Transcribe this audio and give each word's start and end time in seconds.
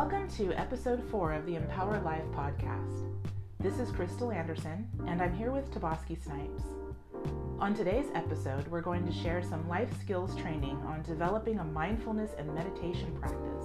Welcome 0.00 0.30
to 0.36 0.52
episode 0.52 1.02
four 1.10 1.32
of 1.32 1.44
the 1.44 1.56
Empower 1.56 2.00
Life 2.02 2.22
podcast. 2.32 3.10
This 3.58 3.80
is 3.80 3.90
Crystal 3.90 4.30
Anderson, 4.30 4.88
and 5.08 5.20
I'm 5.20 5.34
here 5.34 5.50
with 5.50 5.72
Tobaski 5.72 6.16
Snipes. 6.22 6.62
On 7.58 7.74
today's 7.74 8.06
episode, 8.14 8.68
we're 8.68 8.80
going 8.80 9.04
to 9.04 9.12
share 9.12 9.42
some 9.42 9.68
life 9.68 9.90
skills 10.00 10.36
training 10.36 10.76
on 10.86 11.02
developing 11.02 11.58
a 11.58 11.64
mindfulness 11.64 12.30
and 12.38 12.54
meditation 12.54 13.12
practice, 13.18 13.64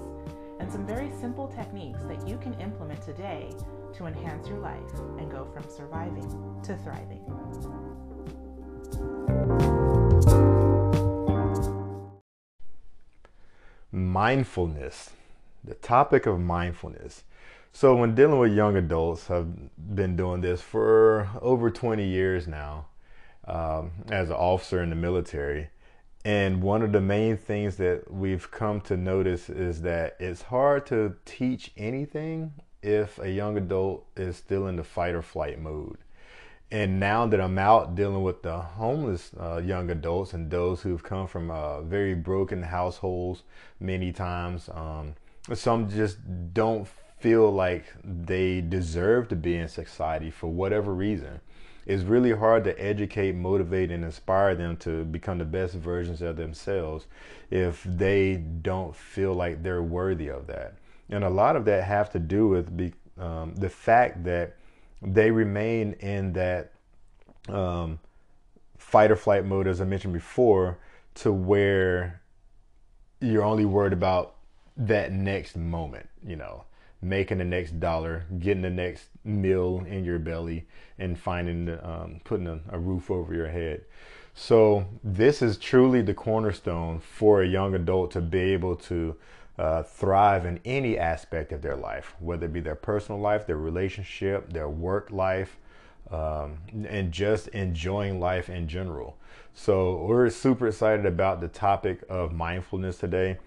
and 0.59 0.71
some 0.71 0.87
very 0.87 1.11
simple 1.21 1.47
techniques 1.49 2.01
that 2.05 2.27
you 2.27 2.39
can 2.39 2.59
implement 2.59 3.03
today 3.03 3.53
to 3.93 4.07
enhance 4.07 4.47
your 4.47 4.57
life 4.57 4.91
and 5.19 5.29
go 5.29 5.45
from 5.53 5.63
surviving 5.69 6.59
to 6.63 6.75
thriving. 6.77 7.21
Mindfulness 13.91 15.11
the 15.63 15.75
topic 15.75 16.25
of 16.25 16.39
mindfulness. 16.39 17.23
So, 17.71 17.95
when 17.95 18.13
dealing 18.13 18.39
with 18.39 18.53
young 18.53 18.75
adults, 18.75 19.31
I've 19.31 19.47
been 19.95 20.15
doing 20.15 20.41
this 20.41 20.61
for 20.61 21.29
over 21.41 21.71
20 21.71 22.05
years 22.05 22.47
now 22.47 22.85
um, 23.47 23.91
as 24.09 24.29
an 24.29 24.35
officer 24.35 24.81
in 24.83 24.89
the 24.89 24.95
military. 24.95 25.69
And 26.25 26.61
one 26.61 26.81
of 26.83 26.91
the 26.91 27.01
main 27.01 27.35
things 27.35 27.75
that 27.77 28.11
we've 28.11 28.49
come 28.49 28.79
to 28.81 28.95
notice 28.95 29.49
is 29.49 29.81
that 29.81 30.15
it's 30.19 30.43
hard 30.43 30.85
to 30.87 31.15
teach 31.25 31.71
anything 31.75 32.53
if 32.81 33.19
a 33.19 33.29
young 33.29 33.57
adult 33.57 34.05
is 34.15 34.37
still 34.37 34.67
in 34.67 34.75
the 34.75 34.83
fight 34.83 35.15
or 35.15 35.21
flight 35.21 35.59
mode. 35.59 35.97
And 36.71 36.99
now 36.99 37.27
that 37.27 37.39
I'm 37.39 37.59
out 37.59 37.93
dealing 37.93 38.23
with 38.23 38.41
the 38.41 38.59
homeless 38.59 39.31
uh, 39.39 39.61
young 39.63 39.89
adults 39.89 40.33
and 40.33 40.49
those 40.49 40.81
who've 40.81 41.03
come 41.03 41.27
from 41.27 41.51
uh, 41.51 41.81
very 41.81 42.15
broken 42.15 42.63
households 42.63 43.43
many 43.79 44.11
times, 44.11 44.69
um, 44.73 45.15
some 45.51 45.89
just 45.89 46.17
don't 46.53 46.87
feel 47.19 47.51
like 47.51 47.85
they 48.03 48.61
deserve 48.61 49.27
to 49.29 49.35
be 49.35 49.57
in 49.57 49.67
society 49.67 50.29
for 50.29 50.47
whatever 50.47 50.93
reason. 50.93 51.39
It's 51.85 52.03
really 52.03 52.31
hard 52.31 52.63
to 52.63 52.81
educate, 52.81 53.35
motivate, 53.35 53.91
and 53.91 54.05
inspire 54.05 54.55
them 54.55 54.77
to 54.77 55.03
become 55.03 55.37
the 55.37 55.45
best 55.45 55.73
versions 55.75 56.21
of 56.21 56.37
themselves 56.37 57.07
if 57.51 57.83
they 57.83 58.35
don't 58.35 58.95
feel 58.95 59.33
like 59.33 59.63
they're 59.63 59.83
worthy 59.83 60.29
of 60.29 60.47
that. 60.47 60.75
And 61.09 61.23
a 61.23 61.29
lot 61.29 61.55
of 61.55 61.65
that 61.65 61.83
have 61.83 62.09
to 62.11 62.19
do 62.19 62.47
with 62.47 62.93
um, 63.19 63.53
the 63.55 63.69
fact 63.69 64.23
that 64.23 64.55
they 65.01 65.29
remain 65.29 65.93
in 65.99 66.33
that 66.33 66.71
um, 67.49 67.99
fight 68.77 69.11
or 69.11 69.17
flight 69.17 69.45
mode, 69.45 69.67
as 69.67 69.81
I 69.81 69.85
mentioned 69.85 70.13
before, 70.13 70.79
to 71.15 71.31
where 71.31 72.21
you're 73.19 73.43
only 73.43 73.65
worried 73.65 73.93
about 73.93 74.35
that 74.77 75.11
next 75.11 75.55
moment, 75.55 76.09
you 76.25 76.35
know, 76.35 76.63
making 77.01 77.37
the 77.37 77.43
next 77.43 77.79
dollar, 77.79 78.25
getting 78.39 78.61
the 78.63 78.69
next 78.69 79.09
meal 79.23 79.83
in 79.87 80.05
your 80.05 80.19
belly, 80.19 80.65
and 80.97 81.19
finding, 81.19 81.69
um, 81.83 82.21
putting 82.23 82.47
a, 82.47 82.59
a 82.69 82.79
roof 82.79 83.11
over 83.11 83.33
your 83.33 83.49
head. 83.49 83.81
So, 84.35 84.85
this 85.03 85.41
is 85.43 85.57
truly 85.57 86.01
the 86.01 86.13
cornerstone 86.13 86.99
for 86.99 87.43
a 87.43 87.47
young 87.47 87.75
adult 87.75 88.11
to 88.11 88.21
be 88.21 88.39
able 88.39 88.75
to 88.77 89.15
uh, 89.59 89.83
thrive 89.83 90.45
in 90.45 90.59
any 90.65 90.97
aspect 90.97 91.51
of 91.51 91.61
their 91.61 91.75
life, 91.75 92.15
whether 92.19 92.47
it 92.47 92.53
be 92.53 92.59
their 92.59 92.75
personal 92.75 93.21
life, 93.21 93.45
their 93.45 93.57
relationship, 93.57 94.51
their 94.51 94.69
work 94.69 95.11
life, 95.11 95.57
um, 96.09 96.57
and 96.87 97.11
just 97.11 97.47
enjoying 97.49 98.19
life 98.19 98.49
in 98.49 98.67
general. 98.67 99.17
So, 99.53 100.03
we're 100.03 100.31
super 100.31 100.67
excited 100.67 101.05
about 101.05 101.39
the 101.39 101.47
topic 101.47 102.03
of 102.09 102.33
mindfulness 102.33 102.97
today. 102.97 103.37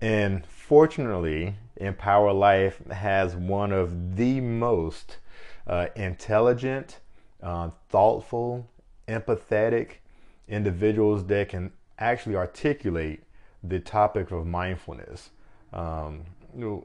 And 0.00 0.44
fortunately, 0.46 1.54
Empower 1.76 2.32
Life 2.32 2.86
has 2.88 3.34
one 3.36 3.72
of 3.72 4.16
the 4.16 4.40
most 4.40 5.18
uh, 5.66 5.86
intelligent, 5.96 7.00
uh, 7.42 7.70
thoughtful, 7.88 8.68
empathetic 9.08 9.98
individuals 10.48 11.26
that 11.26 11.48
can 11.48 11.72
actually 11.98 12.36
articulate 12.36 13.22
the 13.62 13.80
topic 13.80 14.30
of 14.30 14.46
mindfulness. 14.46 15.30
Um, 15.72 16.24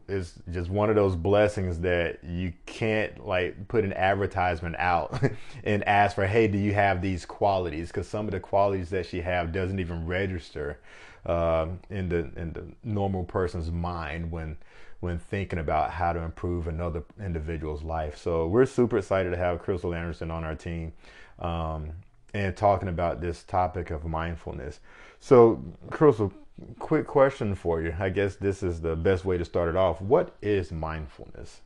it's 0.07 0.33
just 0.51 0.69
one 0.69 0.89
of 0.89 0.95
those 0.95 1.15
blessings 1.15 1.79
that 1.79 2.23
you 2.23 2.51
can't 2.65 3.25
like 3.25 3.67
put 3.67 3.83
an 3.83 3.93
advertisement 3.93 4.75
out 4.77 5.21
and 5.63 5.87
ask 5.87 6.15
for 6.15 6.27
hey 6.27 6.47
do 6.47 6.57
you 6.57 6.73
have 6.73 7.01
these 7.01 7.25
qualities 7.25 7.87
because 7.87 8.07
some 8.07 8.25
of 8.25 8.31
the 8.31 8.39
qualities 8.39 8.89
that 8.89 9.05
she 9.05 9.21
have 9.21 9.51
doesn't 9.51 9.79
even 9.79 10.05
register 10.05 10.79
uh, 11.25 11.67
in 11.89 12.09
the 12.09 12.29
in 12.35 12.51
the 12.53 12.65
normal 12.83 13.23
person's 13.23 13.71
mind 13.71 14.31
when 14.31 14.57
when 15.01 15.17
thinking 15.17 15.59
about 15.59 15.91
how 15.91 16.13
to 16.13 16.19
improve 16.19 16.67
another 16.67 17.03
individual's 17.19 17.81
life. 17.83 18.17
So 18.17 18.47
we're 18.47 18.67
super 18.67 18.99
excited 18.99 19.31
to 19.31 19.37
have 19.37 19.59
Crystal 19.59 19.93
Anderson 19.95 20.29
on 20.29 20.43
our 20.43 20.55
team 20.55 20.93
um, 21.39 21.91
and 22.35 22.55
talking 22.55 22.87
about 22.87 23.19
this 23.19 23.43
topic 23.43 23.89
of 23.89 24.05
mindfulness. 24.05 24.79
So 25.19 25.63
Crystal, 25.89 26.31
quick 26.79 27.07
question 27.07 27.55
for 27.55 27.81
you. 27.81 27.95
I 27.99 28.09
guess 28.09 28.35
this 28.35 28.63
is 28.63 28.81
the 28.81 28.95
best 28.95 29.25
way 29.25 29.37
to 29.37 29.45
start 29.45 29.69
it 29.69 29.75
off. 29.75 30.01
What 30.01 30.35
is 30.41 30.71
mindfulness? 30.71 31.61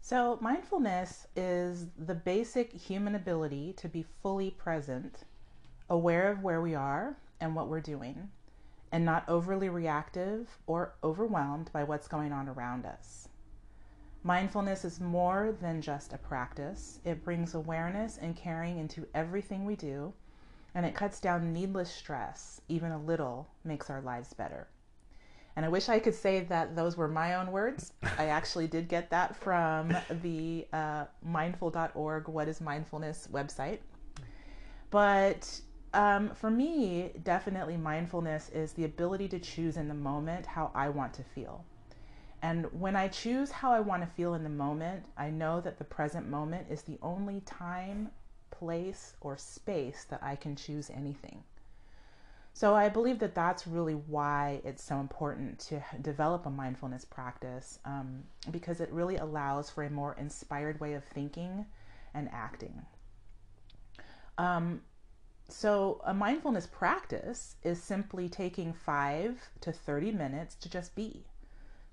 So, 0.00 0.38
mindfulness 0.42 1.26
is 1.34 1.86
the 1.96 2.14
basic 2.14 2.72
human 2.72 3.14
ability 3.14 3.72
to 3.78 3.88
be 3.88 4.04
fully 4.22 4.50
present, 4.50 5.24
aware 5.88 6.30
of 6.30 6.42
where 6.42 6.60
we 6.60 6.74
are 6.74 7.16
and 7.40 7.56
what 7.56 7.68
we're 7.68 7.80
doing, 7.80 8.30
and 8.92 9.04
not 9.04 9.28
overly 9.28 9.70
reactive 9.70 10.58
or 10.66 10.92
overwhelmed 11.02 11.72
by 11.72 11.84
what's 11.84 12.06
going 12.06 12.32
on 12.32 12.48
around 12.48 12.84
us. 12.84 13.28
Mindfulness 14.22 14.84
is 14.84 15.00
more 15.00 15.54
than 15.60 15.82
just 15.82 16.12
a 16.12 16.18
practice, 16.18 17.00
it 17.04 17.24
brings 17.24 17.54
awareness 17.54 18.18
and 18.18 18.36
caring 18.36 18.78
into 18.78 19.06
everything 19.14 19.64
we 19.64 19.76
do, 19.76 20.12
and 20.74 20.84
it 20.84 20.94
cuts 20.94 21.20
down 21.20 21.52
needless 21.52 21.90
stress. 21.90 22.60
Even 22.68 22.92
a 22.92 22.98
little 22.98 23.48
makes 23.64 23.90
our 23.90 24.00
lives 24.00 24.32
better. 24.32 24.68
And 25.56 25.64
I 25.64 25.68
wish 25.68 25.88
I 25.88 26.00
could 26.00 26.14
say 26.14 26.40
that 26.40 26.74
those 26.74 26.96
were 26.96 27.06
my 27.06 27.34
own 27.34 27.52
words. 27.52 27.92
I 28.18 28.26
actually 28.26 28.66
did 28.66 28.88
get 28.88 29.10
that 29.10 29.36
from 29.36 29.96
the 30.22 30.66
uh, 30.72 31.04
mindful.org, 31.22 32.28
What 32.28 32.48
is 32.48 32.60
Mindfulness 32.60 33.28
website. 33.32 33.78
But 34.90 35.60
um, 35.92 36.30
for 36.34 36.50
me, 36.50 37.12
definitely 37.22 37.76
mindfulness 37.76 38.48
is 38.50 38.72
the 38.72 38.84
ability 38.84 39.28
to 39.28 39.38
choose 39.38 39.76
in 39.76 39.86
the 39.86 39.94
moment 39.94 40.44
how 40.44 40.72
I 40.74 40.88
want 40.88 41.14
to 41.14 41.22
feel. 41.22 41.64
And 42.42 42.66
when 42.78 42.94
I 42.96 43.08
choose 43.08 43.50
how 43.50 43.72
I 43.72 43.80
want 43.80 44.02
to 44.02 44.08
feel 44.08 44.34
in 44.34 44.42
the 44.42 44.50
moment, 44.50 45.06
I 45.16 45.30
know 45.30 45.60
that 45.60 45.78
the 45.78 45.84
present 45.84 46.28
moment 46.28 46.66
is 46.68 46.82
the 46.82 46.98
only 47.00 47.40
time, 47.40 48.10
place, 48.58 49.14
or 49.20 49.36
space 49.36 50.04
that 50.10 50.22
I 50.22 50.36
can 50.36 50.56
choose 50.56 50.90
anything. 50.90 51.42
So 52.56 52.72
I 52.76 52.88
believe 52.88 53.18
that 53.18 53.34
that's 53.34 53.66
really 53.66 53.94
why 53.94 54.60
it's 54.64 54.82
so 54.82 55.00
important 55.00 55.58
to 55.70 55.82
develop 56.00 56.46
a 56.46 56.50
mindfulness 56.50 57.04
practice 57.04 57.80
um, 57.84 58.22
because 58.52 58.80
it 58.80 58.92
really 58.92 59.16
allows 59.16 59.70
for 59.70 59.82
a 59.82 59.90
more 59.90 60.14
inspired 60.20 60.78
way 60.78 60.94
of 60.94 61.02
thinking 61.02 61.66
and 62.14 62.28
acting. 62.32 62.86
Um, 64.38 64.82
so, 65.48 66.00
a 66.04 66.14
mindfulness 66.14 66.66
practice 66.66 67.56
is 67.64 67.82
simply 67.82 68.28
taking 68.28 68.72
five 68.72 69.50
to 69.60 69.72
30 69.72 70.12
minutes 70.12 70.54
to 70.56 70.70
just 70.70 70.94
be, 70.94 71.26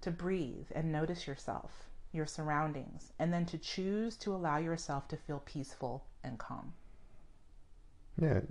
to 0.01 0.11
breathe 0.11 0.67
and 0.73 0.91
notice 0.91 1.27
yourself, 1.27 1.87
your 2.13 2.27
surroundings, 2.27 3.11
and 3.19 3.33
then 3.33 3.45
to 3.47 3.57
choose 3.57 4.15
to 4.17 4.33
allow 4.33 4.57
yourself 4.57 5.07
to 5.09 5.17
feel 5.17 5.39
peaceful 5.39 6.05
and 6.23 6.37
calm. 6.37 6.73
Yeah. 8.19 8.41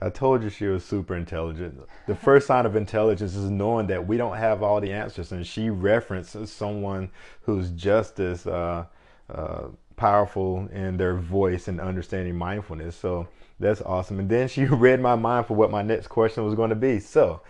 I 0.00 0.08
told 0.08 0.42
you 0.42 0.48
she 0.48 0.66
was 0.66 0.84
super 0.84 1.14
intelligent. 1.14 1.78
The 2.06 2.14
first 2.14 2.46
sign 2.46 2.64
of 2.64 2.76
intelligence 2.76 3.34
is 3.34 3.50
knowing 3.50 3.88
that 3.88 4.06
we 4.06 4.16
don't 4.16 4.36
have 4.36 4.62
all 4.62 4.80
the 4.80 4.92
answers. 4.92 5.32
And 5.32 5.46
she 5.46 5.68
references 5.68 6.50
someone 6.50 7.10
who's 7.42 7.70
just 7.70 8.18
as 8.18 8.46
uh, 8.46 8.86
uh, 9.28 9.64
powerful 9.96 10.68
in 10.72 10.96
their 10.96 11.16
voice 11.16 11.68
and 11.68 11.78
understanding 11.78 12.36
mindfulness. 12.36 12.96
So, 12.96 13.28
that's 13.62 13.80
awesome. 13.80 14.18
And 14.18 14.28
then 14.28 14.48
she 14.48 14.64
read 14.66 15.00
my 15.00 15.14
mind 15.14 15.46
for 15.46 15.54
what 15.54 15.70
my 15.70 15.82
next 15.82 16.08
question 16.08 16.44
was 16.44 16.54
going 16.54 16.70
to 16.70 16.76
be. 16.76 16.98
So 16.98 17.40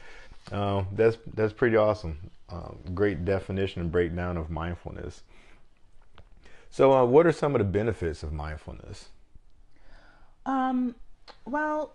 um, 0.53 0.87
that's 0.93 1.17
that's 1.35 1.53
pretty 1.53 1.77
awesome. 1.77 2.31
Um, 2.49 2.79
great 2.95 3.25
definition 3.25 3.81
and 3.81 3.91
breakdown 3.91 4.37
of 4.37 4.51
mindfulness. 4.51 5.23
So, 6.71 6.93
uh, 6.93 7.05
what 7.05 7.27
are 7.27 7.33
some 7.33 7.55
of 7.55 7.61
the 7.61 7.65
benefits 7.65 8.23
of 8.23 8.33
mindfulness? 8.33 9.09
Um, 10.47 10.95
well, 11.47 11.95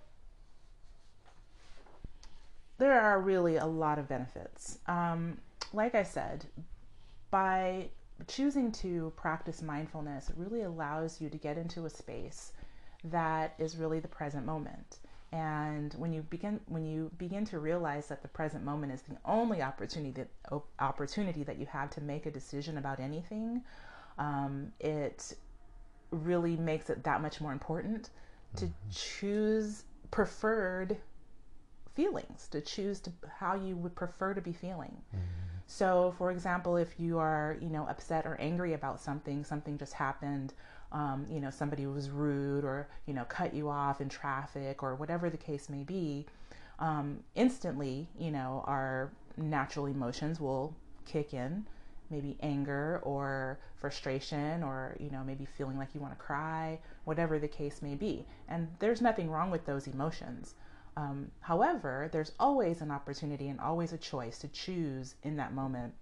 there 2.78 3.00
are 3.00 3.20
really 3.20 3.58
a 3.58 3.66
lot 3.66 4.00
of 4.00 4.08
benefits. 4.08 4.80
Um, 4.88 5.38
like 5.74 5.96
I 5.96 6.04
said, 6.04 6.46
by 7.32 7.90
choosing 8.28 8.72
to 8.74 9.12
practice 9.16 9.62
mindfulness, 9.62 10.30
it 10.30 10.36
really 10.38 10.62
allows 10.62 11.20
you 11.22 11.30
to 11.30 11.38
get 11.38 11.58
into 11.58 11.86
a 11.86 11.90
space 11.90 12.54
that 13.04 13.54
is 13.60 13.78
really 13.78 14.00
the 14.00 14.08
present 14.08 14.46
moment. 14.46 15.00
And 15.32 15.94
when 15.96 16.14
you 16.14 16.22
begin 16.22 16.62
when 16.68 16.86
you 16.86 17.12
begin 17.18 17.44
to 17.46 17.60
realize 17.60 18.08
that 18.08 18.22
the 18.22 18.30
present 18.30 18.64
moment 18.64 18.94
is 18.94 19.02
the 19.02 19.18
only 19.26 19.62
opportunity 19.62 20.12
that 20.52 20.62
opportunity 20.80 21.44
that 21.44 21.58
you 21.58 21.66
have 21.66 21.90
to 21.92 22.02
make 22.02 22.26
a 22.26 22.32
decision 22.32 22.78
about 22.78 23.02
anything, 23.02 23.62
um, 24.18 24.72
it 24.80 25.36
really 26.12 26.56
makes 26.56 26.90
it 26.90 27.04
that 27.04 27.22
much 27.22 27.42
more 27.42 27.52
important 27.52 28.10
to 28.56 28.66
mm-hmm. 28.66 28.90
choose 28.92 29.84
preferred 30.12 30.98
feelings, 31.96 32.48
to 32.50 32.62
choose 32.62 33.00
to 33.02 33.12
how 33.40 33.56
you 33.56 33.76
would 33.76 33.96
prefer 33.96 34.34
to 34.34 34.42
be 34.42 34.54
feeling. 34.54 34.96
Mm-hmm. 35.16 35.24
So, 35.68 36.16
for 36.18 36.32
example, 36.32 36.78
if 36.78 36.98
you 36.98 37.20
are, 37.20 37.58
you 37.60 37.70
know, 37.70 37.86
upset 37.88 38.26
or 38.26 38.40
angry 38.40 38.74
about 38.74 39.02
something, 39.02 39.44
something 39.44 39.78
just 39.78 39.94
happened, 39.94 40.54
um, 40.94 41.26
you 41.30 41.42
know, 41.42 41.50
somebody 41.50 41.86
was 41.86 42.10
rude 42.10 42.64
or, 42.64 42.88
you 43.06 43.14
know, 43.14 43.26
cut 43.26 43.54
you 43.54 43.70
off 43.70 44.00
in 44.00 44.08
traffic 44.08 44.82
or 44.82 44.96
whatever 44.96 45.30
the 45.30 45.38
case 45.38 45.68
may 45.68 45.84
be, 45.84 46.26
um, 46.80 47.20
instantly, 47.36 48.08
you 48.18 48.32
know, 48.32 48.64
our 48.66 49.12
natural 49.36 49.88
emotions 49.88 50.40
will 50.40 50.74
kick 51.06 51.34
in 51.34 51.66
maybe 52.10 52.38
anger 52.42 53.00
or 53.04 53.60
frustration 53.76 54.64
or 54.64 54.96
you 55.00 55.10
know 55.10 55.24
maybe 55.24 55.46
feeling 55.46 55.78
like 55.78 55.90
you 55.94 56.02
want 56.02 56.14
to 56.14 56.20
cry 56.20 56.80
whatever 57.06 57.40
the 57.40 57.48
case 57.48 57.82
may 57.82 57.96
be. 57.96 58.26
And 58.48 58.68
there's 58.80 59.02
nothing 59.02 59.30
wrong 59.30 59.52
with 59.52 59.66
those 59.66 59.88
emotions. 59.88 60.56
Um, 60.96 61.32
however 61.42 62.10
there's 62.12 62.32
always 62.40 62.82
an 62.82 62.92
opportunity 62.92 63.50
and 63.50 63.60
always 63.60 63.94
a 63.94 63.98
choice 63.98 64.40
to 64.40 64.48
choose 64.48 65.16
in 65.24 65.38
that 65.38 65.54
moment 65.54 65.94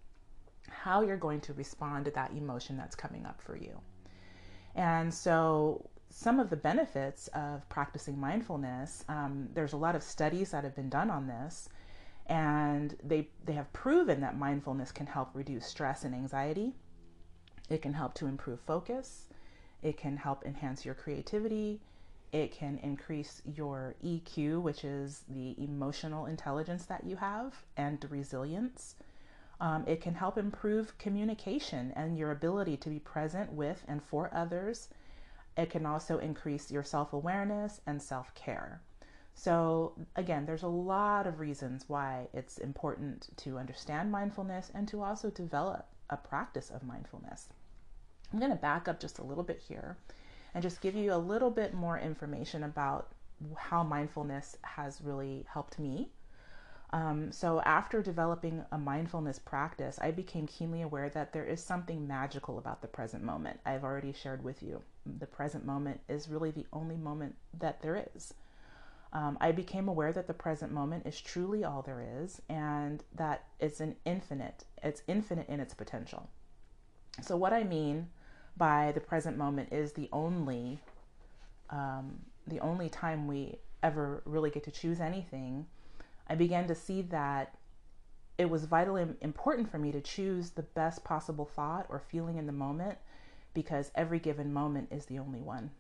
how 0.70 1.02
you're 1.02 1.18
going 1.18 1.42
to 1.42 1.54
respond 1.54 2.06
to 2.06 2.12
that 2.12 2.32
emotion 2.32 2.78
that's 2.78 2.96
coming 2.96 3.26
up 3.26 3.42
for 3.42 3.56
you. 3.56 3.80
And 4.76 5.14
so 5.14 5.90
some 6.10 6.40
of 6.40 6.50
the 6.50 6.56
benefits 6.56 7.28
of 7.30 7.68
practicing 7.68 8.18
mindfulness 8.18 9.04
um, 9.10 9.50
there's 9.54 9.74
a 9.74 9.78
lot 9.78 9.96
of 9.96 10.04
studies 10.04 10.52
that 10.52 10.64
have 10.64 10.76
been 10.76 10.90
done 10.90 11.10
on 11.10 11.28
this 11.28 11.68
and 12.28 12.96
they 13.04 13.30
they 13.46 13.54
have 13.54 13.72
proven 13.74 14.22
that 14.22 14.38
mindfulness 14.38 14.92
can 14.92 15.08
help 15.08 15.30
reduce 15.34 15.66
stress 15.66 16.04
and 16.04 16.16
anxiety. 16.16 16.74
It 17.70 17.82
can 17.82 17.94
help 17.94 18.14
to 18.16 18.28
improve 18.28 18.60
focus. 18.62 19.28
It 19.82 19.98
can 19.98 20.18
help 20.18 20.46
enhance 20.46 20.86
your 20.86 20.96
creativity. 20.96 21.82
It 22.32 22.52
can 22.52 22.80
increase 22.80 23.42
your 23.46 23.96
EQ 24.04 24.62
which 24.62 24.84
is 24.84 25.24
the 25.30 25.56
emotional 25.64 26.26
intelligence 26.26 26.86
that 26.88 27.04
you 27.06 27.16
have 27.18 27.54
and 27.78 28.04
resilience. 28.10 28.96
Um, 29.62 29.86
it 29.88 30.02
can 30.02 30.16
help 30.16 30.38
improve 30.38 30.98
communication 30.98 31.94
and 31.96 32.18
your 32.18 32.32
ability 32.32 32.78
to 32.78 32.90
be 32.90 33.00
present 33.00 33.54
with 33.54 33.84
and 33.88 34.04
for 34.04 34.30
others. 34.34 34.90
It 35.56 35.70
can 35.70 35.86
also 35.86 36.18
increase 36.18 36.72
your 36.72 36.84
self-awareness 36.84 37.80
and 37.86 38.02
self-care 38.02 38.82
so, 39.38 39.94
again, 40.16 40.46
there's 40.46 40.64
a 40.64 40.68
lot 40.68 41.28
of 41.28 41.42
reasons 41.42 41.84
why 41.88 42.30
it's 42.34 42.58
important 42.58 43.28
to 43.38 43.58
understand 43.58 44.10
mindfulness 44.10 44.72
and 44.74 44.88
to 44.88 45.04
also 45.04 45.30
develop 45.30 45.88
a 46.10 46.16
practice 46.16 46.72
of 46.72 46.84
mindfulness. 46.84 47.50
I'm 48.32 48.40
going 48.40 48.52
to 48.52 48.58
back 48.58 48.88
up 48.88 49.00
just 49.00 49.20
a 49.20 49.24
little 49.24 49.44
bit 49.44 49.62
here 49.68 49.98
and 50.54 50.64
just 50.64 50.82
give 50.82 50.96
you 50.96 51.14
a 51.14 51.18
little 51.18 51.52
bit 51.52 51.74
more 51.74 52.00
information 52.00 52.64
about 52.64 53.12
how 53.58 53.84
mindfulness 53.84 54.58
has 54.62 55.02
really 55.02 55.46
helped 55.52 55.78
me. 55.80 56.10
Um, 56.92 57.34
so, 57.34 57.60
after 57.62 58.02
developing 58.02 58.64
a 58.72 58.78
mindfulness 58.78 59.38
practice, 59.38 60.00
I 60.02 60.12
became 60.12 60.48
keenly 60.48 60.82
aware 60.82 61.10
that 61.10 61.34
there 61.34 61.46
is 61.46 61.62
something 61.62 62.08
magical 62.08 62.58
about 62.58 62.82
the 62.82 62.88
present 62.88 63.22
moment. 63.22 63.60
I've 63.66 63.84
already 63.84 64.14
shared 64.14 64.46
with 64.46 64.64
you. 64.64 64.82
The 65.06 65.28
present 65.28 65.66
moment 65.66 66.00
is 66.08 66.30
really 66.30 66.52
the 66.52 66.68
only 66.72 66.96
moment 66.96 67.36
that 67.60 67.82
there 67.82 68.08
is 68.16 68.34
um, 69.16 69.38
I 69.40 69.54
became 69.54 69.88
aware 69.88 70.12
that 70.12 70.28
the 70.28 70.34
present 70.34 70.74
moment 70.74 71.08
is 71.08 71.22
truly 71.22 71.64
all 71.64 71.82
there 71.82 72.06
is 72.22 72.42
and 72.50 73.02
that 73.16 73.46
it's 73.62 73.80
an 73.80 73.96
infinite, 74.04 74.66
it's 74.84 75.04
infinite 75.08 75.48
in 75.48 75.62
its 75.62 75.74
potential. 75.74 76.28
So, 77.22 77.38
what 77.38 77.54
I 77.54 77.64
mean 77.64 78.10
by 78.58 78.92
the 78.92 79.00
present 79.00 79.38
moment 79.38 79.72
is 79.72 79.94
the 79.94 80.10
only, 80.12 80.82
um, 81.70 82.20
the 82.46 82.60
only 82.60 82.90
time 82.90 83.26
we 83.26 83.56
ever 83.82 84.22
really 84.26 84.50
get 84.50 84.66
to 84.66 84.72
choose 84.72 85.00
anything. 85.00 85.66
I 86.28 86.36
began 86.36 86.68
to 86.68 86.76
see 86.76 87.02
that 87.04 87.56
it 88.38 88.50
was 88.50 88.66
vitally 88.66 89.08
important 89.22 89.72
for 89.72 89.78
me 89.78 89.94
to 89.94 90.02
choose 90.02 90.50
the 90.50 90.64
best 90.64 91.06
possible 91.06 91.46
thought 91.46 91.86
or 91.88 92.00
feeling 92.00 92.38
in 92.38 92.48
the 92.48 92.52
moment 92.52 92.98
because 93.54 93.92
every 93.96 94.20
given 94.20 94.52
moment 94.52 94.90
is 94.92 95.06
the 95.06 95.20
only 95.20 95.40
one. 95.40 95.72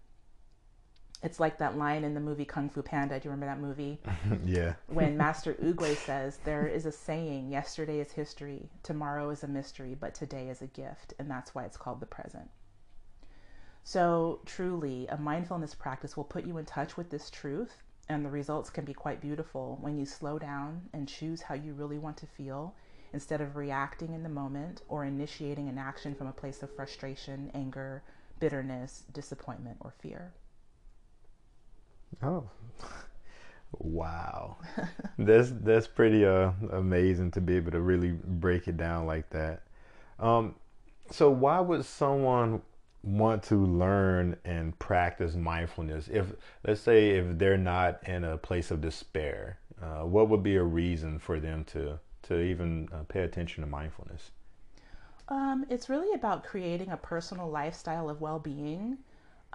It's 1.24 1.40
like 1.40 1.58
that 1.58 1.78
line 1.78 2.04
in 2.04 2.14
the 2.14 2.20
movie 2.20 2.46
Kung 2.46 2.70
Fu 2.70 2.82
Panda. 2.82 3.20
Do 3.20 3.28
you 3.28 3.32
remember 3.32 3.48
that 3.48 3.60
movie? 3.60 4.00
yeah. 4.46 4.76
when 4.88 5.18
Master 5.26 5.54
Oogway 5.56 5.96
says, 5.96 6.40
There 6.44 6.68
is 6.68 6.86
a 6.86 6.92
saying, 6.92 7.50
yesterday 7.50 8.00
is 8.00 8.12
history, 8.12 8.70
tomorrow 8.84 9.30
is 9.30 9.44
a 9.44 9.48
mystery, 9.48 9.96
but 10.00 10.14
today 10.14 10.50
is 10.50 10.62
a 10.62 10.68
gift. 10.68 11.14
And 11.18 11.30
that's 11.30 11.56
why 11.56 11.66
it's 11.66 11.78
called 11.78 12.00
the 12.00 12.06
present. 12.06 12.50
So, 13.84 14.40
truly, 14.46 15.08
a 15.08 15.18
mindfulness 15.18 15.76
practice 15.76 16.18
will 16.18 16.24
put 16.24 16.46
you 16.46 16.58
in 16.58 16.66
touch 16.66 16.98
with 16.98 17.12
this 17.12 17.30
truth, 17.30 17.84
and 18.10 18.26
the 18.26 18.32
results 18.32 18.72
can 18.72 18.84
be 18.84 18.94
quite 18.94 19.22
beautiful 19.22 19.78
when 19.80 19.98
you 19.98 20.08
slow 20.08 20.40
down 20.40 20.90
and 20.92 21.08
choose 21.08 21.44
how 21.44 21.54
you 21.54 21.74
really 21.74 22.00
want 22.00 22.18
to 22.18 22.26
feel 22.26 22.74
instead 23.14 23.42
of 23.42 23.56
reacting 23.56 24.14
in 24.14 24.24
the 24.24 24.30
moment 24.30 24.82
or 24.90 25.06
initiating 25.06 25.70
an 25.70 25.78
action 25.78 26.16
from 26.16 26.28
a 26.28 26.34
place 26.34 26.64
of 26.64 26.76
frustration, 26.76 27.52
anger, 27.54 28.04
bitterness, 28.40 29.04
disappointment, 29.14 29.78
or 29.80 29.94
fear. 30.00 30.34
Oh, 32.24 32.50
wow. 33.80 34.58
that's 35.18 35.52
that's 35.62 35.88
pretty 35.88 36.26
uh, 36.26 36.52
amazing 36.72 37.32
to 37.32 37.42
be 37.42 37.56
able 37.56 37.72
to 37.72 37.82
really 37.82 38.12
break 38.12 38.68
it 38.68 38.78
down 38.78 39.06
like 39.06 39.30
that. 39.32 39.64
Um, 40.20 40.56
so 41.12 41.30
why 41.30 41.60
would 41.60 41.86
someone 41.86 42.62
want 43.04 43.44
to 43.44 43.56
learn 43.56 44.36
and 44.46 44.78
practice 44.80 45.36
mindfulness 45.36 46.10
if 46.12 46.34
let's 46.68 46.82
say 46.82 47.12
if 47.12 47.38
they're 47.38 47.58
not 47.58 48.00
in 48.08 48.24
a 48.24 48.36
place 48.36 48.72
of 48.72 48.82
despair 48.82 49.60
uh, 49.82 50.04
what 50.04 50.28
would 50.28 50.42
be 50.42 50.56
a 50.56 50.64
reason 50.64 51.20
for 51.20 51.40
them 51.40 51.64
to 51.64 52.00
to 52.24 52.40
even 52.42 52.90
uh, 52.92 53.04
pay 53.08 53.22
attention 53.22 53.64
to 53.64 53.70
mindfulness 53.70 54.32
um, 55.28 55.66
it's 55.70 55.88
really 55.88 56.14
about 56.16 56.44
creating 56.44 56.90
a 56.90 56.98
personal 56.98 57.48
lifestyle 57.48 58.10
of 58.10 58.22
well-being 58.22 58.98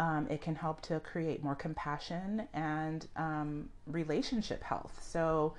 um, 0.00 0.26
it 0.31 0.41
can 0.41 0.55
help 0.55 0.81
to 0.81 0.99
create 1.00 1.44
more 1.44 1.55
compassion 1.55 2.49
and 2.55 3.06
um, 3.17 3.69
relationship 3.87 4.62
health. 4.62 4.99
So, 5.02 5.54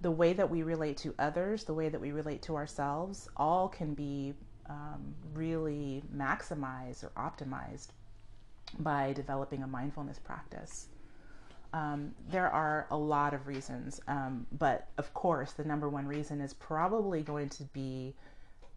the 0.00 0.10
way 0.10 0.32
that 0.32 0.50
we 0.50 0.62
relate 0.62 0.96
to 0.98 1.14
others, 1.18 1.64
the 1.64 1.74
way 1.74 1.90
that 1.90 2.00
we 2.00 2.10
relate 2.10 2.42
to 2.42 2.56
ourselves, 2.56 3.28
all 3.36 3.68
can 3.68 3.92
be 3.94 4.32
um, 4.68 5.14
really 5.34 6.02
maximized 6.14 7.04
or 7.04 7.10
optimized 7.16 7.88
by 8.78 9.12
developing 9.12 9.62
a 9.62 9.66
mindfulness 9.66 10.18
practice. 10.18 10.88
Um, 11.74 12.12
there 12.30 12.50
are 12.50 12.86
a 12.90 12.96
lot 12.96 13.34
of 13.34 13.46
reasons, 13.46 14.00
um, 14.08 14.46
but 14.52 14.88
of 14.96 15.12
course, 15.12 15.52
the 15.52 15.64
number 15.64 15.88
one 15.88 16.06
reason 16.06 16.40
is 16.40 16.54
probably 16.54 17.22
going 17.22 17.50
to 17.50 17.64
be 17.64 18.14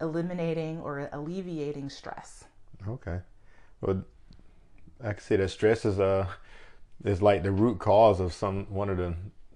eliminating 0.01 0.79
or 0.81 1.09
alleviating 1.13 1.89
stress. 1.89 2.45
Okay. 2.87 3.19
Well, 3.81 4.03
I 5.03 5.13
can 5.13 5.21
say 5.21 5.35
that 5.37 5.49
stress 5.49 5.85
is 5.85 5.99
uh 5.99 6.27
is 7.03 7.21
like 7.21 7.43
the 7.43 7.51
root 7.51 7.79
cause 7.79 8.19
of 8.19 8.33
some 8.33 8.65
one 8.65 8.89
of 8.89 8.97
the 8.97 9.15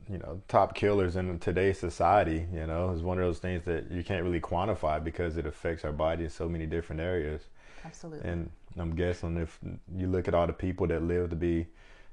you 0.10 0.18
know 0.18 0.42
top 0.48 0.76
killers 0.76 1.16
in 1.16 1.40
today's 1.40 1.80
society. 1.80 2.46
You 2.54 2.68
know, 2.68 2.92
is 2.92 3.02
one 3.02 3.18
of 3.18 3.26
those 3.26 3.40
things 3.40 3.64
that 3.66 3.92
you 3.92 4.04
can't 4.04 4.24
really 4.24 4.42
quantify 4.42 5.04
because 5.04 5.38
it 5.38 5.46
affects 5.46 5.84
our 5.86 5.92
body 5.92 6.26
in 6.26 6.30
so 6.30 6.48
many 6.48 6.66
different 6.66 7.02
areas. 7.02 7.42
Absolutely. 7.86 8.30
And 8.30 8.50
I'm 8.78 8.96
guessing 8.96 9.38
if 9.38 9.60
you 9.96 10.08
look 10.08 10.28
at 10.28 10.34
all 10.34 10.48
the 10.48 10.54
people 10.54 10.88
that 10.88 11.04
live 11.04 11.30
to 11.32 11.36
be 11.36 11.68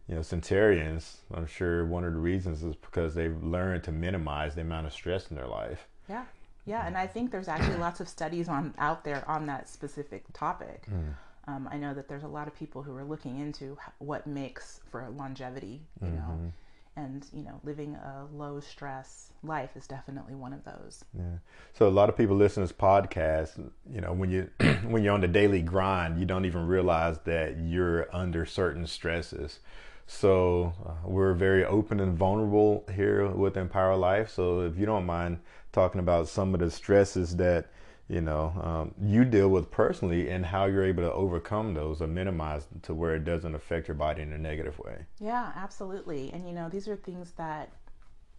you 0.09 0.17
know 0.17 0.23
centurions, 0.23 1.19
I'm 1.33 1.47
sure 1.47 1.85
one 1.87 2.05
of 2.05 2.13
the 2.13 2.19
reasons 2.19 2.63
is 2.63 2.75
because 2.75 3.15
they've 3.15 3.43
learned 3.43 3.85
to 3.85 3.93
minimize 3.93 4.55
the 4.55 4.63
amount 4.63 4.87
of 4.87 4.93
stress 4.93 5.31
in 5.31 5.37
their 5.37 5.47
life. 5.47 5.87
Yeah. 6.09 6.25
Yeah, 6.67 6.87
and 6.87 6.97
I 6.97 7.07
think 7.07 7.31
there's 7.31 7.49
actually 7.49 7.79
lots 7.79 8.01
of 8.01 8.09
studies 8.09 8.49
on 8.49 8.75
out 8.79 9.03
there 9.03 9.25
on 9.27 9.47
that 9.47 9.69
specific 9.69 10.25
topic. 10.33 10.85
Mm. 10.91 11.15
Um, 11.47 11.69
I 11.73 11.77
know 11.77 11.95
that 11.95 12.09
there's 12.09 12.23
a 12.23 12.29
lot 12.29 12.47
of 12.47 12.55
people 12.55 12.83
who 12.83 12.95
are 12.95 13.05
looking 13.05 13.39
into 13.39 13.77
what 13.99 14.27
makes 14.27 14.81
for 14.91 15.09
longevity, 15.17 15.81
you 16.01 16.09
mm-hmm. 16.09 16.17
know, 16.17 16.53
and 16.97 17.27
you 17.33 17.43
know, 17.43 17.61
living 17.65 17.95
a 17.95 18.27
low 18.33 18.61
stress 18.61 19.31
life 19.43 19.71
is 19.75 19.87
definitely 19.87 20.35
one 20.35 20.53
of 20.53 20.65
those. 20.65 21.05
Yeah. 21.17 21.39
So 21.73 21.89
a 21.89 21.91
lot 21.91 22.09
of 22.09 22.17
people 22.17 22.37
listen 22.37 22.63
to 22.63 22.73
this 22.73 22.77
podcast. 22.77 23.59
You 23.91 24.01
know, 24.01 24.13
when 24.13 24.31
you 24.31 24.51
when 24.89 25.03
you're 25.03 25.15
on 25.15 25.21
the 25.21 25.29
daily 25.29 25.63
grind, 25.63 26.19
you 26.19 26.27
don't 26.27 26.45
even 26.45 26.67
realize 26.67 27.19
that 27.25 27.59
you're 27.59 28.15
under 28.15 28.45
certain 28.45 28.87
stresses. 28.87 29.61
So 30.07 30.73
uh, 30.85 31.09
we're 31.09 31.35
very 31.35 31.65
open 31.65 32.01
and 32.01 32.19
vulnerable 32.19 32.85
here 32.93 33.29
with 33.29 33.57
Empower 33.57 33.97
Life. 33.97 34.31
So 34.31 34.63
if 34.63 34.77
you 34.77 34.85
don't 34.85 35.07
mind 35.07 35.39
talking 35.73 36.01
about 36.01 36.29
some 36.29 36.53
of 36.53 36.61
the 36.61 36.71
stresses 36.71 37.37
that 37.37 37.69
you 38.11 38.21
know 38.21 38.53
um, 38.63 38.95
you 39.01 39.25
deal 39.25 39.49
with 39.49 39.71
personally 39.71 40.29
and 40.31 40.45
how 40.45 40.65
you're 40.65 40.85
able 40.85 41.03
to 41.03 41.13
overcome 41.13 41.75
those 41.75 42.03
or 42.03 42.09
minimize 42.09 42.67
to 42.83 42.93
where 42.93 43.15
it 43.15 43.25
doesn't 43.25 43.55
affect 43.55 43.87
your 43.87 43.95
body 43.95 44.21
in 44.21 44.33
a 44.33 44.39
negative 44.39 44.79
way 44.81 45.07
yeah 45.21 45.53
absolutely 45.55 46.31
and 46.33 46.47
you 46.47 46.53
know 46.53 46.69
these 46.69 46.89
are 46.89 46.97
things 46.97 47.31
that 47.37 47.71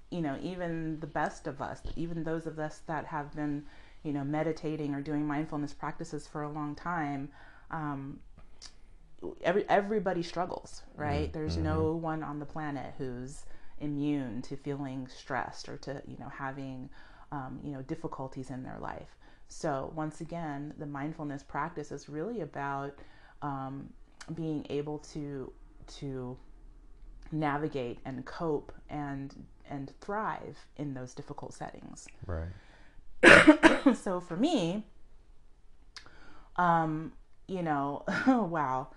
you 0.09 0.21
know 0.21 0.37
even 0.41 0.99
the 0.99 1.07
best 1.07 1.47
of 1.47 1.61
us 1.61 1.81
even 1.95 2.23
those 2.23 2.45
of 2.45 2.59
us 2.59 2.81
that 2.85 3.05
have 3.05 3.33
been 3.33 3.63
you 4.03 4.11
know 4.11 4.25
meditating 4.25 4.93
or 4.93 5.01
doing 5.01 5.25
mindfulness 5.25 5.73
practices 5.73 6.27
for 6.27 6.43
a 6.43 6.49
long 6.49 6.75
time 6.75 7.29
um, 7.71 8.19
every 9.43 9.67
everybody 9.69 10.21
struggles 10.21 10.81
right 10.95 11.31
mm-hmm. 11.31 11.39
there's 11.39 11.55
no 11.55 11.83
mm-hmm. 11.83 12.01
one 12.01 12.23
on 12.23 12.39
the 12.39 12.45
planet 12.45 12.93
who's 12.97 13.45
immune 13.79 14.41
to 14.41 14.57
feeling 14.57 15.07
stressed 15.07 15.69
or 15.69 15.77
to 15.77 16.01
you 16.05 16.17
know 16.19 16.29
having 16.29 16.89
um, 17.31 17.59
you 17.63 17.71
know 17.71 17.81
difficulties 17.83 18.49
in 18.49 18.63
their 18.63 18.77
life 18.79 19.15
so, 19.51 19.91
once 19.93 20.22
again, 20.22 20.74
the 20.77 20.86
mindfulness 20.86 21.43
practice 21.43 21.91
is 21.91 22.08
really 22.08 22.39
about 22.39 22.98
um, 23.41 23.89
being 24.34 24.65
able 24.70 25.00
to 25.00 25.51
to 26.00 26.38
navigate 27.34 28.00
and 28.05 28.25
cope 28.25 28.72
and 28.89 29.46
and 29.70 29.91
thrive 30.00 30.58
in 30.77 30.93
those 30.93 31.13
difficult 31.13 31.53
settings. 31.53 32.08
Right. 32.25 32.48
so 33.98 34.22
for 34.22 34.38
me, 34.38 34.86
um, 36.55 37.12
you 37.50 37.62
know, 37.62 38.05
wow, 38.27 38.88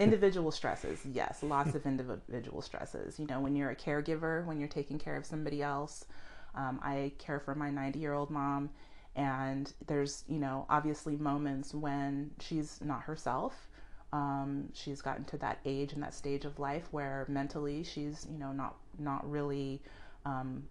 individual 0.00 0.50
stresses. 0.50 0.98
Yes, 1.12 1.44
lots 1.44 1.76
of 1.76 1.86
individual 1.86 2.60
stresses. 2.60 3.20
You 3.20 3.28
know, 3.28 3.38
when 3.38 3.54
you're 3.54 3.70
a 3.70 3.76
caregiver, 3.76 4.44
when 4.46 4.58
you're 4.58 4.68
taking 4.68 4.98
care 4.98 5.16
of 5.16 5.24
somebody 5.24 5.62
else. 5.62 6.06
Um, 6.54 6.80
I 6.82 7.12
care 7.18 7.40
for 7.40 7.54
my 7.54 7.70
90 7.70 7.98
year 7.98 8.12
old 8.12 8.28
mom, 8.28 8.68
and 9.16 9.72
there's 9.86 10.24
you 10.28 10.38
know 10.38 10.66
obviously 10.68 11.16
moments 11.16 11.74
when 11.74 12.30
she's 12.40 12.80
not 12.82 13.02
herself. 13.02 13.68
Um, 14.12 14.68
she's 14.74 15.00
gotten 15.00 15.24
to 15.26 15.38
that 15.38 15.58
age 15.64 15.94
and 15.94 16.02
that 16.02 16.12
stage 16.12 16.44
of 16.44 16.58
life 16.58 16.88
where 16.90 17.24
mentally 17.28 17.82
she's 17.82 18.26
you 18.30 18.38
know 18.38 18.52
not 18.52 18.76
not 18.98 19.28
really 19.30 19.82
um, 20.26 20.64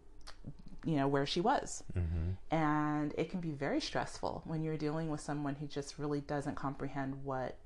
you 0.86 0.96
know 0.96 1.08
where 1.08 1.26
she 1.26 1.42
was. 1.42 1.84
Mm-hmm. 1.98 2.56
and 2.56 3.14
it 3.18 3.30
can 3.30 3.40
be 3.40 3.52
very 3.52 3.82
stressful 3.82 4.44
when 4.46 4.64
you're 4.64 4.78
dealing 4.78 5.10
with 5.10 5.22
someone 5.22 5.56
who 5.56 5.68
just 5.68 6.00
really 6.00 6.22
doesn't 6.22 6.56
comprehend 6.56 7.24
what 7.24 7.58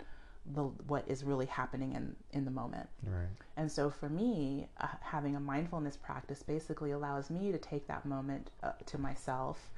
the 0.54 0.64
what 0.64 1.06
is 1.08 1.24
really 1.24 1.46
happening 1.48 1.94
in 1.94 2.16
in 2.32 2.46
the 2.46 2.52
moment. 2.52 2.88
Right. 3.04 3.28
And 3.58 3.72
so 3.72 3.90
for 3.90 4.10
me 4.10 4.68
uh, 4.80 4.88
having 5.02 5.36
a 5.36 5.40
mindfulness 5.40 5.98
practice 5.98 6.44
basically 6.44 6.92
allows 6.92 7.30
me 7.30 7.52
to 7.52 7.58
take 7.58 7.88
that 7.88 8.06
moment 8.06 8.50
uh, 8.62 8.74
to 8.88 8.98
myself 8.98 9.70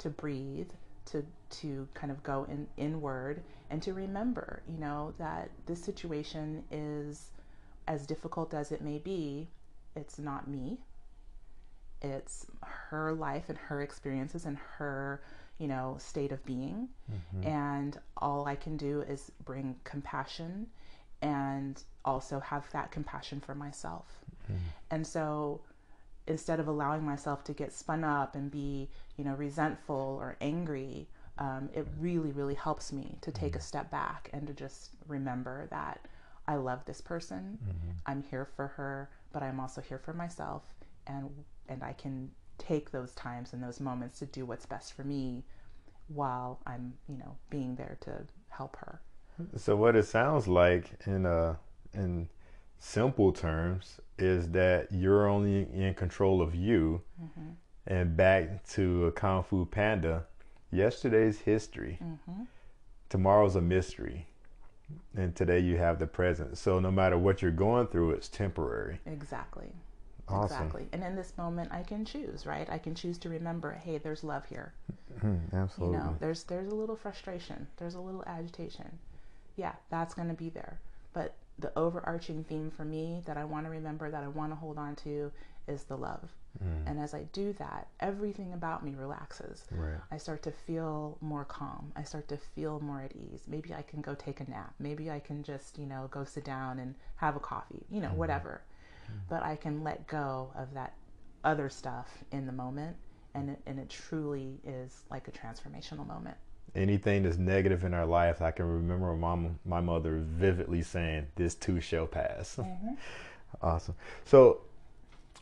to 0.00 0.10
breathe, 0.10 0.70
to 1.06 1.24
to 1.50 1.88
kind 1.94 2.10
of 2.10 2.22
go 2.22 2.46
in 2.48 2.66
inward 2.76 3.42
and 3.70 3.82
to 3.82 3.92
remember, 3.92 4.62
you 4.68 4.78
know, 4.78 5.14
that 5.18 5.50
this 5.66 5.82
situation 5.82 6.64
is 6.70 7.30
as 7.86 8.06
difficult 8.06 8.54
as 8.54 8.72
it 8.72 8.82
may 8.82 8.98
be, 8.98 9.48
it's 9.96 10.18
not 10.18 10.48
me. 10.48 10.78
It's 12.02 12.46
her 12.62 13.12
life 13.12 13.48
and 13.48 13.58
her 13.58 13.82
experiences 13.82 14.46
and 14.46 14.56
her, 14.78 15.22
you 15.58 15.68
know, 15.68 15.96
state 15.98 16.32
of 16.32 16.44
being. 16.44 16.88
Mm-hmm. 17.10 17.46
And 17.46 17.98
all 18.16 18.46
I 18.46 18.56
can 18.56 18.76
do 18.76 19.02
is 19.02 19.30
bring 19.44 19.76
compassion 19.84 20.66
and 21.22 21.82
also 22.04 22.40
have 22.40 22.70
that 22.72 22.90
compassion 22.90 23.40
for 23.40 23.54
myself. 23.54 24.06
Mm-hmm. 24.44 24.56
And 24.90 25.06
so 25.06 25.60
instead 26.30 26.60
of 26.60 26.68
allowing 26.68 27.04
myself 27.04 27.44
to 27.44 27.52
get 27.52 27.72
spun 27.72 28.04
up 28.04 28.34
and 28.34 28.50
be, 28.50 28.88
you 29.16 29.24
know, 29.24 29.34
resentful 29.34 30.16
or 30.20 30.36
angry, 30.40 31.08
um, 31.38 31.68
it 31.74 31.86
really, 31.98 32.32
really 32.32 32.54
helps 32.54 32.92
me 32.92 33.18
to 33.20 33.32
take 33.32 33.54
a 33.54 33.58
mm-hmm. 33.58 33.64
step 33.64 33.90
back 33.90 34.30
and 34.32 34.46
to 34.46 34.54
just 34.54 34.90
remember 35.08 35.66
that 35.70 36.06
I 36.46 36.56
love 36.56 36.84
this 36.84 37.00
person. 37.00 37.58
Mm-hmm. 37.62 37.90
I'm 38.06 38.22
here 38.22 38.46
for 38.56 38.68
her, 38.68 39.10
but 39.32 39.42
I'm 39.42 39.60
also 39.60 39.80
here 39.80 39.98
for 39.98 40.12
myself, 40.12 40.62
and 41.06 41.30
and 41.68 41.82
I 41.82 41.92
can 41.92 42.30
take 42.58 42.90
those 42.90 43.12
times 43.12 43.52
and 43.52 43.62
those 43.62 43.80
moments 43.80 44.18
to 44.18 44.26
do 44.26 44.44
what's 44.46 44.66
best 44.66 44.94
for 44.94 45.04
me, 45.04 45.44
while 46.08 46.60
I'm, 46.66 46.94
you 47.08 47.16
know, 47.16 47.36
being 47.50 47.76
there 47.76 47.96
to 48.02 48.12
help 48.48 48.76
her. 48.76 49.00
So 49.56 49.76
what 49.76 49.96
it 49.96 50.06
sounds 50.06 50.46
like 50.48 50.90
in 51.06 51.26
uh 51.26 51.56
in 51.92 52.28
simple 52.80 53.30
terms 53.30 54.00
is 54.18 54.50
that 54.50 54.90
you're 54.90 55.28
only 55.28 55.68
in 55.72 55.94
control 55.94 56.42
of 56.42 56.54
you. 56.54 57.02
Mm-hmm. 57.22 57.50
And 57.86 58.16
back 58.16 58.66
to 58.70 59.06
a 59.06 59.12
Kung 59.12 59.42
Fu 59.42 59.64
Panda, 59.64 60.26
yesterday's 60.70 61.40
history, 61.40 61.98
mm-hmm. 62.02 62.42
tomorrow's 63.08 63.56
a 63.56 63.60
mystery. 63.60 64.26
And 65.16 65.36
today 65.36 65.60
you 65.60 65.76
have 65.76 65.98
the 65.98 66.06
present. 66.06 66.58
So 66.58 66.80
no 66.80 66.90
matter 66.90 67.16
what 67.16 67.42
you're 67.42 67.50
going 67.52 67.86
through, 67.86 68.10
it's 68.10 68.28
temporary. 68.28 68.98
Exactly. 69.06 69.72
Awesome. 70.28 70.56
Exactly. 70.56 70.88
And 70.92 71.02
in 71.02 71.14
this 71.14 71.32
moment, 71.36 71.70
I 71.72 71.82
can 71.82 72.04
choose, 72.04 72.44
right? 72.46 72.68
I 72.70 72.78
can 72.78 72.94
choose 72.94 73.18
to 73.18 73.28
remember, 73.28 73.72
hey, 73.72 73.98
there's 73.98 74.24
love 74.24 74.44
here. 74.46 74.72
Mm-hmm. 75.18 75.56
Absolutely. 75.56 75.98
You 75.98 76.04
know, 76.04 76.16
there's 76.20 76.44
there's 76.44 76.68
a 76.68 76.74
little 76.74 76.96
frustration, 76.96 77.66
there's 77.76 77.94
a 77.94 78.00
little 78.00 78.24
agitation. 78.26 78.98
Yeah, 79.56 79.72
that's 79.90 80.14
going 80.14 80.28
to 80.28 80.34
be 80.34 80.48
there. 80.48 80.78
But 81.12 81.34
the 81.60 81.72
overarching 81.78 82.44
theme 82.44 82.70
for 82.70 82.84
me 82.84 83.22
that 83.26 83.36
I 83.36 83.44
want 83.44 83.66
to 83.66 83.70
remember, 83.70 84.10
that 84.10 84.22
I 84.22 84.28
want 84.28 84.52
to 84.52 84.56
hold 84.56 84.78
on 84.78 84.96
to, 84.96 85.30
is 85.68 85.84
the 85.84 85.96
love. 85.96 86.28
Mm. 86.62 86.90
And 86.90 87.00
as 87.00 87.14
I 87.14 87.24
do 87.32 87.52
that, 87.54 87.86
everything 88.00 88.52
about 88.52 88.84
me 88.84 88.94
relaxes. 88.96 89.64
Right. 89.70 90.00
I 90.10 90.16
start 90.16 90.42
to 90.44 90.50
feel 90.50 91.16
more 91.20 91.44
calm. 91.44 91.92
I 91.94 92.02
start 92.02 92.28
to 92.28 92.36
feel 92.36 92.80
more 92.80 93.02
at 93.02 93.12
ease. 93.14 93.42
Maybe 93.46 93.72
I 93.72 93.82
can 93.82 94.00
go 94.00 94.14
take 94.14 94.40
a 94.40 94.50
nap. 94.50 94.74
Maybe 94.78 95.10
I 95.10 95.20
can 95.20 95.42
just, 95.42 95.78
you 95.78 95.86
know, 95.86 96.08
go 96.10 96.24
sit 96.24 96.44
down 96.44 96.78
and 96.78 96.94
have 97.16 97.36
a 97.36 97.40
coffee, 97.40 97.84
you 97.90 98.00
know, 98.00 98.08
mm-hmm. 98.08 98.16
whatever. 98.16 98.62
Mm. 99.06 99.20
But 99.28 99.42
I 99.42 99.56
can 99.56 99.84
let 99.84 100.06
go 100.06 100.50
of 100.56 100.74
that 100.74 100.94
other 101.44 101.68
stuff 101.68 102.08
in 102.32 102.46
the 102.46 102.52
moment. 102.52 102.96
And 103.34 103.50
it, 103.50 103.60
and 103.66 103.78
it 103.78 103.88
truly 103.88 104.58
is 104.64 105.04
like 105.08 105.28
a 105.28 105.30
transformational 105.30 106.04
moment 106.04 106.36
anything 106.74 107.22
that's 107.22 107.36
negative 107.36 107.84
in 107.84 107.94
our 107.94 108.06
life, 108.06 108.42
I 108.42 108.50
can 108.50 108.66
remember 108.66 109.14
mom, 109.14 109.58
my 109.64 109.80
mother 109.80 110.18
vividly 110.22 110.82
saying, 110.82 111.26
"This 111.36 111.54
too 111.54 111.80
shall 111.80 112.06
pass." 112.06 112.56
Mm-hmm. 112.56 112.94
awesome. 113.62 113.94
So, 114.24 114.60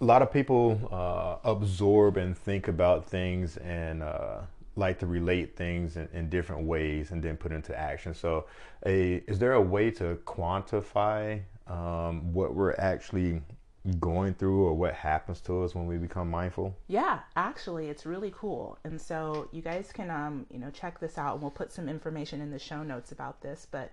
a 0.00 0.04
lot 0.04 0.22
of 0.22 0.32
people 0.32 0.88
uh, 0.90 1.48
absorb 1.48 2.16
and 2.16 2.36
think 2.36 2.68
about 2.68 3.04
things 3.06 3.56
and 3.58 4.02
uh, 4.02 4.40
like 4.76 4.98
to 5.00 5.06
relate 5.06 5.56
things 5.56 5.96
in, 5.96 6.08
in, 6.12 6.28
different 6.28 6.62
ways 6.62 7.10
and 7.10 7.22
then 7.22 7.36
put 7.36 7.52
into 7.52 7.76
action. 7.76 8.14
So, 8.14 8.46
a 8.86 9.22
is 9.26 9.38
there 9.38 9.54
a 9.54 9.60
way 9.60 9.90
to 9.92 10.18
quantify 10.24 11.40
um, 11.66 12.32
what 12.32 12.54
we're 12.54 12.74
actually 12.78 13.42
going 14.00 14.34
through 14.34 14.64
or 14.64 14.74
what 14.74 14.94
happens 14.94 15.40
to 15.42 15.62
us 15.62 15.74
when 15.74 15.86
we 15.86 15.96
become 15.96 16.30
mindful? 16.30 16.74
Yeah, 16.88 17.20
actually, 17.36 17.88
it's 17.88 18.04
really 18.04 18.32
cool. 18.36 18.78
And 18.84 19.00
so 19.00 19.48
you 19.52 19.62
guys 19.62 19.90
can, 19.92 20.10
um, 20.10 20.46
you 20.50 20.58
know, 20.58 20.70
check 20.70 21.00
this 21.00 21.18
out, 21.18 21.34
and 21.34 21.42
we'll 21.42 21.50
put 21.50 21.72
some 21.72 21.88
information 21.88 22.40
in 22.40 22.50
the 22.50 22.58
show 22.58 22.82
notes 22.82 23.12
about 23.12 23.40
this. 23.40 23.66
But 23.70 23.92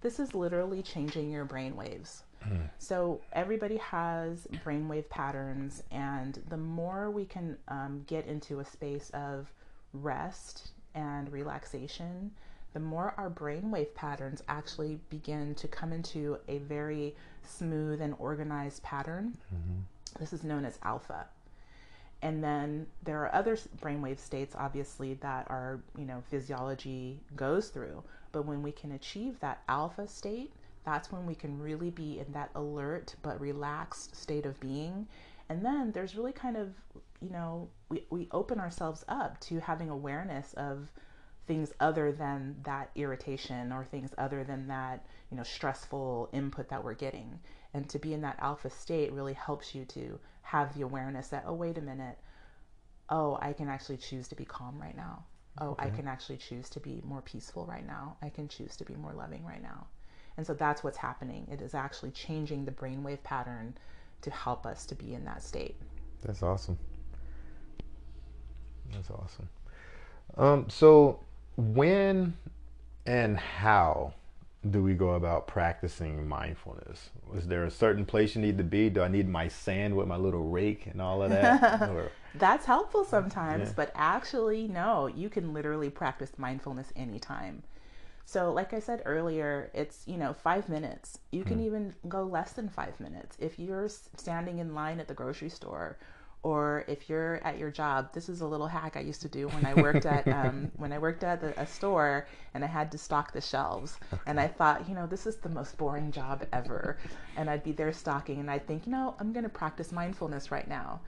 this 0.00 0.18
is 0.18 0.34
literally 0.34 0.82
changing 0.82 1.30
your 1.30 1.44
brain 1.44 1.76
waves. 1.76 2.24
Mm. 2.46 2.70
So 2.78 3.20
everybody 3.32 3.76
has 3.78 4.46
brainwave 4.64 5.08
patterns, 5.08 5.82
and 5.90 6.40
the 6.48 6.56
more 6.56 7.10
we 7.10 7.24
can 7.24 7.56
um, 7.68 8.04
get 8.06 8.26
into 8.26 8.60
a 8.60 8.64
space 8.64 9.10
of 9.10 9.52
rest 9.92 10.70
and 10.94 11.30
relaxation, 11.32 12.30
the 12.72 12.80
more 12.80 13.14
our 13.16 13.30
brainwave 13.30 13.94
patterns 13.94 14.42
actually 14.48 14.98
begin 15.08 15.54
to 15.56 15.68
come 15.68 15.92
into 15.92 16.38
a 16.48 16.58
very 16.58 17.16
smooth 17.42 18.00
and 18.00 18.14
organized 18.18 18.82
pattern. 18.82 19.36
Mm-hmm. 19.54 20.20
This 20.20 20.32
is 20.32 20.44
known 20.44 20.64
as 20.64 20.78
alpha. 20.82 21.26
And 22.20 22.42
then 22.42 22.86
there 23.04 23.20
are 23.22 23.34
other 23.34 23.56
brainwave 23.80 24.18
states, 24.18 24.54
obviously, 24.58 25.14
that 25.14 25.46
our 25.48 25.80
you 25.96 26.04
know 26.04 26.22
physiology 26.30 27.20
goes 27.36 27.68
through. 27.68 28.02
But 28.32 28.44
when 28.44 28.62
we 28.62 28.72
can 28.72 28.92
achieve 28.92 29.38
that 29.40 29.62
alpha 29.68 30.06
state, 30.08 30.52
that's 30.84 31.12
when 31.12 31.26
we 31.26 31.34
can 31.34 31.58
really 31.60 31.90
be 31.90 32.18
in 32.18 32.32
that 32.32 32.50
alert 32.54 33.14
but 33.22 33.40
relaxed 33.40 34.16
state 34.16 34.46
of 34.46 34.58
being. 34.60 35.06
And 35.48 35.64
then 35.64 35.92
there's 35.92 36.16
really 36.16 36.32
kind 36.32 36.56
of 36.56 36.74
you 37.20 37.30
know 37.30 37.68
we, 37.88 38.04
we 38.10 38.28
open 38.32 38.58
ourselves 38.60 39.04
up 39.08 39.40
to 39.40 39.60
having 39.60 39.88
awareness 39.88 40.52
of 40.54 40.90
things 41.48 41.72
other 41.80 42.12
than 42.12 42.54
that 42.62 42.90
irritation 42.94 43.72
or 43.72 43.84
things 43.84 44.10
other 44.18 44.44
than 44.44 44.68
that 44.68 45.04
you 45.30 45.36
know 45.36 45.42
stressful 45.42 46.28
input 46.32 46.68
that 46.68 46.84
we're 46.84 46.94
getting. 46.94 47.40
And 47.74 47.88
to 47.90 47.98
be 47.98 48.14
in 48.14 48.20
that 48.20 48.38
alpha 48.40 48.70
state 48.70 49.12
really 49.12 49.32
helps 49.32 49.74
you 49.74 49.84
to 49.86 50.18
have 50.42 50.74
the 50.74 50.82
awareness 50.82 51.28
that 51.28 51.44
oh 51.46 51.54
wait 51.54 51.78
a 51.78 51.82
minute. 51.82 52.18
Oh 53.08 53.38
i 53.40 53.52
can 53.52 53.68
actually 53.68 53.96
choose 53.96 54.28
to 54.28 54.36
be 54.36 54.44
calm 54.44 54.80
right 54.80 54.96
now. 54.96 55.24
Oh 55.60 55.70
okay. 55.70 55.86
i 55.86 55.90
can 55.90 56.06
actually 56.06 56.36
choose 56.36 56.70
to 56.70 56.80
be 56.80 57.02
more 57.04 57.22
peaceful 57.22 57.66
right 57.66 57.86
now. 57.86 58.16
I 58.22 58.28
can 58.28 58.46
choose 58.46 58.76
to 58.76 58.84
be 58.84 58.94
more 58.94 59.12
loving 59.12 59.44
right 59.44 59.62
now. 59.62 59.86
And 60.36 60.46
so 60.46 60.54
that's 60.54 60.84
what's 60.84 60.98
happening. 60.98 61.48
It 61.50 61.60
is 61.60 61.74
actually 61.74 62.12
changing 62.12 62.64
the 62.64 62.70
brainwave 62.70 63.24
pattern 63.24 63.76
to 64.22 64.30
help 64.30 64.66
us 64.66 64.86
to 64.86 64.94
be 64.94 65.14
in 65.14 65.24
that 65.24 65.42
state. 65.42 65.76
That's 66.22 66.44
awesome. 66.44 66.78
That's 68.92 69.10
awesome. 69.10 69.48
Um, 70.36 70.68
so 70.68 71.20
when 71.58 72.36
and 73.04 73.36
how 73.36 74.14
do 74.70 74.82
we 74.82 74.94
go 74.94 75.10
about 75.10 75.48
practicing 75.48 76.26
mindfulness? 76.28 77.10
Is 77.34 77.48
there 77.48 77.64
a 77.64 77.70
certain 77.70 78.04
place 78.04 78.36
you 78.36 78.40
need 78.40 78.58
to 78.58 78.64
be? 78.64 78.88
Do 78.90 79.02
I 79.02 79.08
need 79.08 79.28
my 79.28 79.48
sand 79.48 79.96
with 79.96 80.06
my 80.06 80.16
little 80.16 80.48
rake 80.48 80.86
and 80.86 81.02
all 81.02 81.22
of 81.22 81.30
that? 81.30 81.82
Or- 81.90 82.12
That's 82.36 82.64
helpful 82.64 83.04
sometimes, 83.04 83.68
Yeah. 83.68 83.74
but 83.74 83.92
actually, 83.96 84.68
no, 84.68 85.08
you 85.08 85.28
can 85.28 85.52
literally 85.52 85.90
practice 85.90 86.32
mindfulness 86.38 86.92
anytime. 86.94 87.64
So, 88.24 88.52
like 88.52 88.72
I 88.72 88.78
said 88.78 89.02
earlier, 89.04 89.70
it's, 89.74 90.02
you 90.06 90.16
know, 90.16 90.34
five 90.34 90.68
minutes. 90.68 91.18
You 91.32 91.44
can 91.44 91.58
hmm. 91.58 91.64
even 91.64 91.94
go 92.08 92.24
less 92.24 92.52
than 92.52 92.68
five 92.68 93.00
minutes. 93.00 93.36
If 93.40 93.58
you're 93.58 93.88
standing 93.88 94.58
in 94.58 94.74
line 94.74 95.00
at 95.00 95.08
the 95.08 95.14
grocery 95.14 95.48
store, 95.48 95.98
or 96.42 96.84
if 96.86 97.08
you're 97.08 97.36
at 97.44 97.58
your 97.58 97.70
job, 97.70 98.12
this 98.12 98.28
is 98.28 98.40
a 98.40 98.46
little 98.46 98.68
hack 98.68 98.96
I 98.96 99.00
used 99.00 99.22
to 99.22 99.28
do 99.28 99.48
when 99.48 99.66
I 99.66 99.74
worked 99.82 100.06
at 100.06 100.26
um, 100.28 100.70
when 100.76 100.92
I 100.92 100.98
worked 100.98 101.24
at 101.24 101.42
a 101.42 101.66
store 101.66 102.26
and 102.54 102.64
I 102.64 102.68
had 102.68 102.92
to 102.92 102.98
stock 102.98 103.32
the 103.32 103.40
shelves. 103.40 103.98
And 104.26 104.38
I 104.38 104.46
thought, 104.46 104.88
you 104.88 104.94
know, 104.94 105.06
this 105.06 105.26
is 105.26 105.36
the 105.36 105.48
most 105.48 105.76
boring 105.76 106.12
job 106.12 106.46
ever. 106.52 106.96
And 107.36 107.50
I'd 107.50 107.62
be 107.64 107.72
there 107.72 107.92
stocking, 107.92 108.40
and 108.40 108.50
I'd 108.50 108.66
think, 108.66 108.86
you 108.86 108.92
know, 108.92 109.14
I'm 109.18 109.32
going 109.32 109.44
to 109.44 109.48
practice 109.50 109.92
mindfulness 109.92 110.50
right 110.50 110.68
now. 110.68 111.00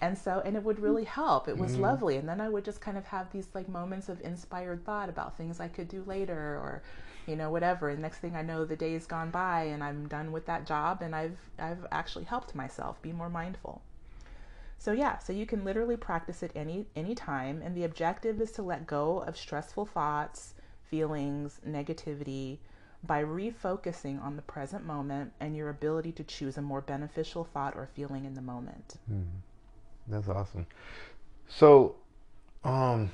And 0.00 0.16
so, 0.16 0.42
and 0.44 0.56
it 0.56 0.62
would 0.62 0.78
really 0.78 1.04
help. 1.04 1.48
It 1.48 1.58
was 1.58 1.76
lovely. 1.76 2.16
And 2.16 2.28
then 2.28 2.40
I 2.40 2.48
would 2.48 2.64
just 2.64 2.80
kind 2.80 2.96
of 2.96 3.04
have 3.06 3.30
these 3.32 3.48
like 3.54 3.68
moments 3.68 4.08
of 4.08 4.20
inspired 4.22 4.84
thought 4.84 5.08
about 5.08 5.36
things 5.36 5.60
I 5.60 5.68
could 5.68 5.88
do 5.88 6.02
later 6.06 6.34
or, 6.34 6.82
you 7.26 7.36
know, 7.36 7.50
whatever. 7.50 7.90
And 7.90 8.00
next 8.00 8.18
thing 8.18 8.36
I 8.36 8.42
know, 8.42 8.64
the 8.64 8.76
day's 8.76 9.06
gone 9.06 9.30
by 9.30 9.64
and 9.64 9.82
I'm 9.82 10.06
done 10.08 10.30
with 10.30 10.46
that 10.46 10.66
job 10.66 11.02
and 11.02 11.14
I've, 11.16 11.36
I've 11.58 11.84
actually 11.90 12.24
helped 12.24 12.54
myself 12.54 13.02
be 13.02 13.12
more 13.12 13.28
mindful. 13.28 13.82
So 14.78 14.92
yeah, 14.92 15.18
so 15.18 15.32
you 15.32 15.44
can 15.44 15.64
literally 15.64 15.96
practice 15.96 16.42
it 16.42 16.52
any 16.54 16.86
any 16.94 17.14
time 17.14 17.62
and 17.62 17.76
the 17.76 17.84
objective 17.84 18.40
is 18.40 18.52
to 18.52 18.62
let 18.62 18.86
go 18.86 19.18
of 19.20 19.36
stressful 19.36 19.86
thoughts, 19.86 20.54
feelings, 20.84 21.60
negativity 21.68 22.58
by 23.04 23.22
refocusing 23.22 24.22
on 24.22 24.36
the 24.36 24.42
present 24.42 24.84
moment 24.84 25.32
and 25.40 25.56
your 25.56 25.68
ability 25.68 26.12
to 26.12 26.24
choose 26.24 26.56
a 26.58 26.62
more 26.62 26.80
beneficial 26.80 27.44
thought 27.44 27.76
or 27.76 27.88
feeling 27.94 28.24
in 28.24 28.34
the 28.34 28.40
moment. 28.40 28.96
That's 30.08 30.28
awesome. 30.28 30.66
So, 31.48 31.96
um, 32.64 33.10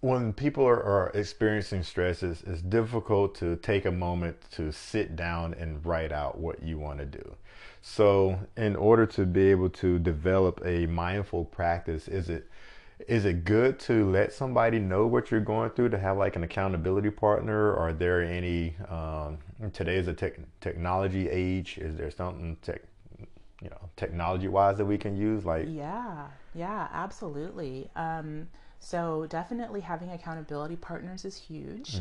when 0.00 0.32
people 0.32 0.64
are, 0.64 0.82
are 0.82 1.10
experiencing 1.14 1.82
stresses, 1.82 2.42
it's, 2.46 2.62
difficult 2.62 3.34
to 3.36 3.56
take 3.56 3.84
a 3.84 3.90
moment 3.90 4.36
to 4.52 4.70
sit 4.70 5.16
down 5.16 5.54
and 5.54 5.84
write 5.84 6.12
out 6.12 6.38
what 6.38 6.62
you 6.62 6.78
want 6.78 6.98
to 6.98 7.06
do. 7.06 7.34
So, 7.82 8.38
in 8.56 8.76
order 8.76 9.06
to 9.06 9.24
be 9.24 9.50
able 9.50 9.70
to 9.70 9.98
develop 9.98 10.60
a 10.64 10.86
mindful 10.86 11.44
practice, 11.46 12.08
is 12.08 12.28
it 12.28 12.48
is 13.06 13.24
it 13.24 13.44
good 13.44 13.78
to 13.78 14.10
let 14.10 14.32
somebody 14.32 14.80
know 14.80 15.06
what 15.06 15.30
you're 15.30 15.40
going 15.40 15.70
through 15.70 15.88
to 15.90 15.98
have 15.98 16.18
like 16.18 16.34
an 16.34 16.42
accountability 16.42 17.10
partner? 17.10 17.76
Are 17.76 17.92
there 17.92 18.22
any 18.22 18.74
um, 18.88 19.38
today 19.72 19.96
is 19.96 20.08
a 20.08 20.12
tech, 20.12 20.34
technology 20.60 21.28
age? 21.28 21.78
Is 21.78 21.96
there 21.96 22.10
something 22.10 22.56
tech, 22.60 22.82
you 23.62 23.70
know, 23.70 23.88
technology 23.96 24.48
wise 24.48 24.76
that 24.78 24.84
we 24.84 24.98
can 24.98 25.16
use 25.16 25.44
like 25.44 25.66
Yeah, 25.68 26.26
yeah, 26.54 26.88
absolutely. 26.92 27.88
Um, 27.94 28.48
so 28.80 29.26
definitely 29.28 29.80
having 29.80 30.10
accountability 30.10 30.76
partners 30.76 31.24
is 31.24 31.36
huge. 31.36 31.96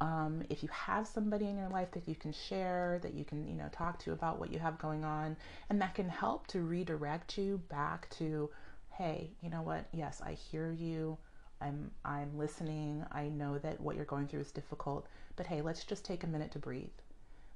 Um, 0.00 0.42
if 0.50 0.62
you 0.62 0.68
have 0.72 1.06
somebody 1.06 1.46
in 1.46 1.56
your 1.56 1.68
life 1.68 1.90
that 1.92 2.08
you 2.08 2.14
can 2.14 2.32
share, 2.32 2.98
that 3.02 3.14
you 3.14 3.24
can, 3.24 3.46
you 3.46 3.54
know, 3.54 3.68
talk 3.72 3.98
to 4.00 4.12
about 4.12 4.38
what 4.40 4.50
you 4.50 4.58
have 4.58 4.78
going 4.78 5.04
on, 5.04 5.36
and 5.70 5.80
that 5.80 5.94
can 5.94 6.08
help 6.08 6.46
to 6.48 6.60
redirect 6.60 7.38
you 7.38 7.60
back 7.68 8.08
to, 8.18 8.50
hey, 8.90 9.30
you 9.42 9.50
know 9.50 9.62
what? 9.62 9.86
Yes, 9.92 10.20
I 10.24 10.32
hear 10.32 10.72
you. 10.72 11.16
I'm 11.60 11.90
I'm 12.04 12.36
listening. 12.36 13.04
I 13.12 13.28
know 13.28 13.58
that 13.58 13.80
what 13.80 13.96
you're 13.96 14.04
going 14.04 14.26
through 14.28 14.40
is 14.40 14.50
difficult, 14.50 15.06
but 15.36 15.46
hey, 15.46 15.62
let's 15.62 15.84
just 15.84 16.04
take 16.04 16.24
a 16.24 16.26
minute 16.26 16.52
to 16.52 16.58
breathe. 16.58 16.88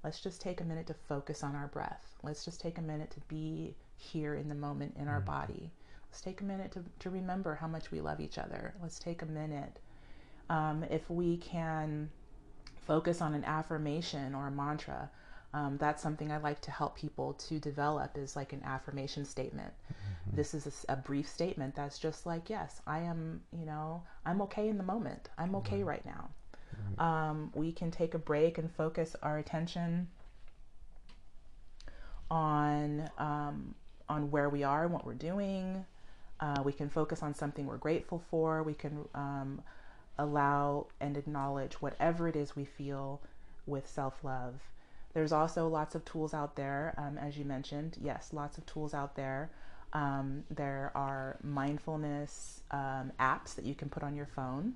Let's 0.05 0.21
just 0.21 0.41
take 0.41 0.61
a 0.61 0.65
minute 0.65 0.87
to 0.87 0.95
focus 0.95 1.43
on 1.43 1.57
our 1.57 1.67
breath. 1.67 2.15
Let's 2.23 2.45
just 2.45 2.61
take 2.61 2.79
a 2.79 2.83
minute 2.83 3.11
to 3.11 3.21
be 3.29 3.75
here 3.97 4.35
in 4.37 4.49
the 4.49 4.55
moment 4.55 4.97
in 4.99 5.09
our 5.09 5.21
body. 5.21 5.73
Let's 6.11 6.21
take 6.21 6.41
a 6.41 6.45
minute 6.45 6.73
to, 6.73 6.85
to 7.01 7.11
remember 7.11 7.55
how 7.55 7.69
much 7.69 7.91
we 7.91 8.01
love 8.01 8.21
each 8.21 8.39
other. 8.39 8.75
Let's 8.83 8.99
take 8.99 9.23
a 9.23 9.27
minute. 9.27 9.79
Um, 10.51 10.85
if 10.91 11.09
we 11.11 11.37
can 11.37 12.11
focus 12.87 13.21
on 13.21 13.35
an 13.35 13.45
affirmation 13.45 14.35
or 14.35 14.47
a 14.47 14.51
mantra, 14.51 15.11
um, 15.55 15.77
that's 15.79 16.03
something 16.03 16.31
I 16.31 16.39
like 16.39 16.61
to 16.63 16.71
help 16.71 16.97
people 16.97 17.35
to 17.35 17.59
develop 17.59 18.17
is 18.17 18.37
like 18.37 18.53
an 18.53 18.63
affirmation 18.65 19.25
statement. 19.25 19.73
This 20.33 20.53
is 20.53 20.85
a 20.89 20.97
brief 20.97 21.29
statement 21.29 21.75
that's 21.75 21.99
just 21.99 22.27
like, 22.27 22.51
yes, 22.51 22.83
I 22.87 23.01
am, 23.01 23.41
you 23.59 23.65
know, 23.65 24.03
I'm 24.27 24.43
okay 24.43 24.69
in 24.69 24.77
the 24.77 24.85
moment. 24.85 25.31
I'm 25.39 25.55
okay 25.57 25.83
right 25.83 26.05
now. 26.05 26.31
Um, 26.99 27.51
we 27.55 27.73
can 27.73 27.91
take 27.91 28.15
a 28.15 28.19
break 28.19 28.59
and 28.59 28.71
focus 28.71 29.17
our 29.23 29.39
attention 29.39 30.09
on 32.31 33.09
um, 33.19 33.75
on 34.09 34.31
where 34.31 34.49
we 34.49 34.65
are 34.65 34.85
and 34.85 34.93
what 34.93 35.07
we're 35.07 35.15
doing. 35.15 35.85
Uh, 36.41 36.63
we 36.65 36.73
can 36.73 36.89
focus 36.89 37.23
on 37.23 37.35
something 37.35 37.67
we're 37.67 37.77
grateful 37.77 38.23
for. 38.31 38.63
We 38.63 38.75
can 38.75 39.09
um, 39.15 39.63
allow 40.19 40.87
and 41.01 41.17
acknowledge 41.17 41.75
whatever 41.75 42.29
it 42.29 42.37
is 42.37 42.55
we 42.55 42.65
feel 42.65 43.21
with 43.67 43.89
self 43.89 44.23
love. 44.23 44.55
There's 45.15 45.33
also 45.33 45.69
lots 45.69 45.95
of 45.95 46.05
tools 46.05 46.35
out 46.35 46.55
there, 46.55 46.95
um, 46.99 47.19
as 47.19 47.37
you 47.37 47.45
mentioned. 47.45 47.97
Yes, 48.01 48.31
lots 48.33 48.59
of 48.59 48.67
tools 48.67 48.95
out 48.95 49.17
there. 49.17 49.51
Um, 49.93 50.45
there 50.51 50.93
are 50.95 51.39
mindfulness 51.43 52.61
um, 52.71 53.11
apps 53.19 53.55
that 53.55 53.65
you 53.65 53.75
can 53.75 53.89
put 53.89 54.03
on 54.03 54.15
your 54.15 54.27
phone. 54.27 54.75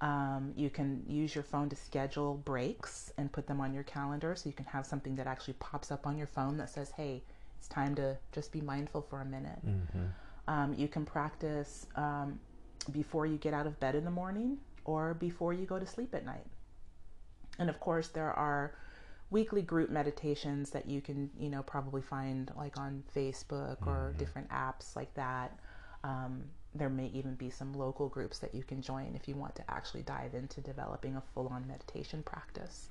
Um, 0.00 0.52
you 0.56 0.70
can 0.70 1.04
use 1.08 1.34
your 1.34 1.44
phone 1.44 1.68
to 1.70 1.76
schedule 1.76 2.34
breaks 2.44 3.12
and 3.16 3.30
put 3.30 3.46
them 3.46 3.60
on 3.60 3.72
your 3.72 3.84
calendar 3.84 4.34
so 4.36 4.48
you 4.48 4.52
can 4.52 4.66
have 4.66 4.84
something 4.84 5.14
that 5.16 5.26
actually 5.26 5.54
pops 5.60 5.90
up 5.92 6.06
on 6.06 6.18
your 6.18 6.26
phone 6.26 6.56
that 6.58 6.68
says, 6.68 6.90
hey, 6.90 7.22
it's 7.58 7.68
time 7.68 7.94
to 7.94 8.18
just 8.32 8.52
be 8.52 8.60
mindful 8.60 9.02
for 9.02 9.20
a 9.20 9.24
minute. 9.24 9.60
Um, 10.46 10.74
you 10.74 10.88
can 10.88 11.04
practice 11.04 11.86
um, 11.96 12.38
before 12.92 13.26
you 13.26 13.36
get 13.36 13.54
out 13.54 13.66
of 13.66 13.78
bed 13.80 13.94
in 13.94 14.04
the 14.04 14.10
morning 14.10 14.58
or 14.84 15.14
before 15.14 15.52
you 15.52 15.64
go 15.64 15.78
to 15.78 15.86
sleep 15.86 16.14
at 16.14 16.24
night. 16.24 16.46
And 17.58 17.70
of 17.70 17.80
course, 17.80 18.08
there 18.08 18.32
are 18.32 18.74
weekly 19.30 19.62
group 19.62 19.90
meditations 19.90 20.70
that 20.70 20.86
you 20.86 21.00
can, 21.00 21.30
you 21.38 21.48
know, 21.48 21.62
probably 21.62 22.02
find 22.02 22.52
like 22.56 22.78
on 22.78 23.02
Facebook 23.14 23.86
or 23.86 24.14
different 24.18 24.48
apps 24.50 24.94
like 24.94 25.12
that. 25.14 25.58
Um, 26.02 26.44
there 26.74 26.90
may 26.90 27.06
even 27.14 27.34
be 27.34 27.50
some 27.50 27.72
local 27.72 28.08
groups 28.08 28.38
that 28.40 28.54
you 28.54 28.62
can 28.62 28.82
join 28.82 29.14
if 29.14 29.28
you 29.28 29.36
want 29.36 29.54
to 29.56 29.70
actually 29.70 30.02
dive 30.02 30.34
into 30.34 30.60
developing 30.60 31.16
a 31.16 31.22
full 31.32 31.48
on 31.48 31.66
meditation 31.66 32.22
practice. 32.22 32.90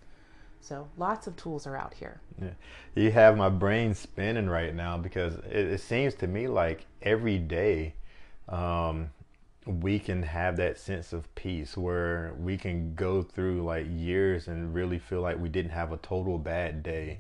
So, 0.64 0.88
lots 0.98 1.28
of 1.28 1.36
tools 1.36 1.68
are 1.68 1.76
out 1.76 1.94
here. 1.94 2.22
Yeah. 2.42 2.52
You 2.96 3.12
have 3.12 3.36
my 3.36 3.50
brain 3.50 3.94
spinning 3.94 4.50
right 4.50 4.74
now 4.74 4.98
because 4.98 5.36
it, 5.50 5.68
it 5.74 5.82
seems 5.82 6.16
to 6.16 6.28
me 6.28 6.48
like 6.48 6.86
every 7.02 7.38
day 7.38 7.96
um, 8.48 9.10
we 9.66 10.00
can 10.00 10.24
have 10.24 10.56
that 10.58 10.80
sense 10.80 11.12
of 11.12 11.34
peace 11.36 11.76
where 11.76 12.34
we 12.40 12.56
can 12.56 12.96
go 12.96 13.22
through 13.22 13.62
like 13.64 13.86
years 13.90 14.48
and 14.48 14.74
really 14.74 15.00
feel 15.00 15.20
like 15.20 15.38
we 15.38 15.50
didn't 15.50 15.72
have 15.72 15.92
a 15.92 15.98
total 15.98 16.38
bad 16.38 16.82
day 16.82 17.20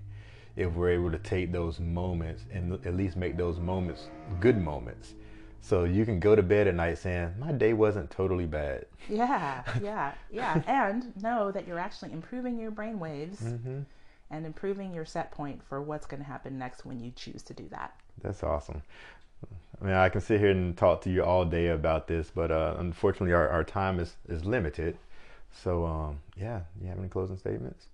if 0.55 0.71
we're 0.73 0.91
able 0.91 1.11
to 1.11 1.19
take 1.19 1.51
those 1.51 1.81
moments 1.81 2.45
and 2.49 2.73
at 2.85 2.95
least 2.95 3.17
make 3.17 3.35
those 3.35 3.59
moments 3.59 4.07
good 4.39 4.57
moments. 4.57 5.15
So 5.63 5.85
you 5.85 6.03
can 6.05 6.19
go 6.19 6.35
to 6.35 6.43
bed 6.43 6.67
at 6.67 6.75
night 6.75 6.97
saying, 6.97 7.35
My 7.39 7.53
day 7.53 7.71
wasn't 7.73 8.11
totally 8.11 8.45
bad. 8.45 8.85
Yeah, 9.07 9.63
yeah, 9.81 10.11
yeah. 10.29 10.61
and 10.67 11.15
know 11.23 11.51
that 11.51 11.65
you're 11.67 11.79
actually 11.79 12.11
improving 12.11 12.59
your 12.59 12.69
brain 12.71 12.99
waves 12.99 13.41
Mm-hmm. 13.41 13.79
and 14.29 14.45
improving 14.45 14.93
your 14.93 15.05
set 15.05 15.31
point 15.31 15.61
for 15.63 15.81
what's 15.81 16.05
going 16.05 16.21
to 16.21 16.27
happen 16.27 16.57
next 16.59 16.85
when 16.85 16.99
you 16.99 17.11
choose 17.15 17.41
to 17.43 17.53
do 17.53 17.67
that. 17.69 17.95
That's 18.21 18.43
awesome. 18.43 18.81
I 19.81 19.85
mean, 19.85 19.93
I 19.95 20.09
can 20.09 20.21
sit 20.21 20.39
here 20.41 20.51
and 20.51 20.75
talk 20.77 21.01
to 21.03 21.09
you 21.09 21.23
all 21.23 21.45
day 21.45 21.67
about 21.67 22.07
this, 22.07 22.29
but 22.33 22.51
uh, 22.51 22.75
unfortunately, 22.77 23.33
our, 23.33 23.47
our 23.49 23.63
time 23.63 23.99
is, 23.99 24.15
is 24.27 24.43
limited. 24.45 24.97
So, 25.51 25.85
um, 25.85 26.19
yeah, 26.35 26.61
you 26.81 26.87
have 26.89 26.99
any 26.99 27.07
closing 27.09 27.37
statements? 27.37 27.87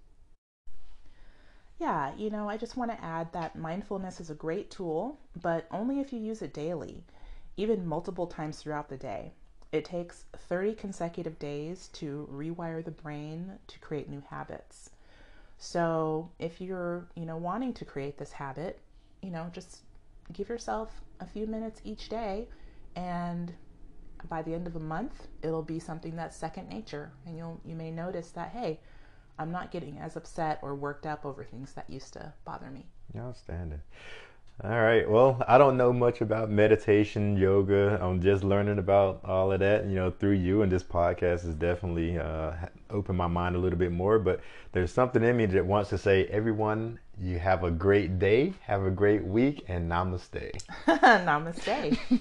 Yeah, 1.80 2.14
you 2.18 2.30
know, 2.30 2.50
I 2.50 2.58
just 2.58 2.76
want 2.78 2.92
to 2.92 3.04
add 3.04 3.32
that 3.34 3.56
mindfulness 3.58 4.20
is 4.20 4.30
a 4.30 4.36
great 4.36 4.70
tool, 4.70 5.18
but 5.42 5.66
only 5.72 6.00
if 6.00 6.12
you 6.12 6.20
use 6.20 6.42
it 6.42 6.54
daily, 6.54 7.04
even 7.60 7.86
multiple 7.86 8.26
times 8.26 8.62
throughout 8.62 8.88
the 8.88 8.98
day. 8.98 9.34
It 9.72 9.84
takes 9.84 10.24
30 10.48 10.74
consecutive 10.76 11.38
days 11.38 11.90
to 11.94 12.28
rewire 12.32 12.84
the 12.84 12.92
brain 12.92 13.60
to 13.68 13.80
create 13.80 14.10
new 14.10 14.24
habits. 14.30 14.92
So, 15.58 16.32
if 16.40 16.62
you're, 16.62 17.08
you 17.16 17.26
know, 17.26 17.36
wanting 17.36 17.74
to 17.74 17.86
create 17.86 18.18
this 18.18 18.32
habit, 18.32 18.80
you 19.22 19.30
know, 19.30 19.50
just 19.52 19.82
give 20.32 20.48
yourself 20.48 21.02
a 21.20 21.26
few 21.26 21.46
minutes 21.46 21.82
each 21.84 22.08
day 22.08 22.48
and 22.96 23.54
by 24.30 24.42
the 24.42 24.54
end 24.54 24.68
of 24.68 24.76
a 24.76 24.80
month, 24.80 25.28
it'll 25.42 25.62
be 25.62 25.80
something 25.80 26.16
that's 26.16 26.36
second 26.36 26.70
nature 26.70 27.12
and 27.26 27.38
you'll 27.38 27.60
you 27.66 27.76
may 27.76 27.92
notice 27.92 28.32
that 28.32 28.50
hey, 28.50 28.80
I'm 29.38 29.52
not 29.52 29.72
getting 29.72 29.98
as 30.00 30.16
upset 30.16 30.60
or 30.62 30.76
worked 30.76 31.06
up 31.06 31.26
over 31.26 31.44
things 31.44 31.74
that 31.74 31.90
used 31.90 32.14
to 32.14 32.34
bother 32.46 32.70
me. 32.70 32.86
Outstanding. 33.18 33.82
All 34.62 34.82
right. 34.82 35.10
Well, 35.10 35.42
I 35.48 35.58
don't 35.58 35.78
know 35.78 35.94
much 35.94 36.20
about 36.20 36.50
meditation, 36.50 37.38
yoga. 37.38 37.98
I'm 38.02 38.22
just 38.22 38.44
learning 38.44 38.78
about 38.78 39.22
all 39.24 39.54
of 39.54 39.62
that, 39.62 39.86
you 39.86 39.96
know, 39.96 40.12
through 40.12 40.34
you. 40.34 40.64
And 40.64 40.72
this 40.72 40.84
podcast 40.84 41.46
has 41.46 41.56
definitely 41.56 42.20
uh, 42.20 42.52
opened 42.90 43.18
my 43.18 43.28
mind 43.28 43.56
a 43.56 43.60
little 43.60 43.80
bit 43.80 43.94
more. 43.94 44.20
But 44.20 44.42
there's 44.74 44.92
something 44.92 45.24
in 45.24 45.38
me 45.38 45.46
that 45.46 45.66
wants 45.66 45.90
to 45.92 45.98
say, 45.98 46.26
everyone, 46.26 47.00
you 47.18 47.40
have 47.40 47.64
a 47.64 47.72
great 47.72 48.20
day, 48.20 48.54
have 48.60 48.84
a 48.84 48.92
great 48.92 49.24
week, 49.24 49.64
and 49.70 49.90
namaste. 49.90 50.52
namaste. 50.88 52.20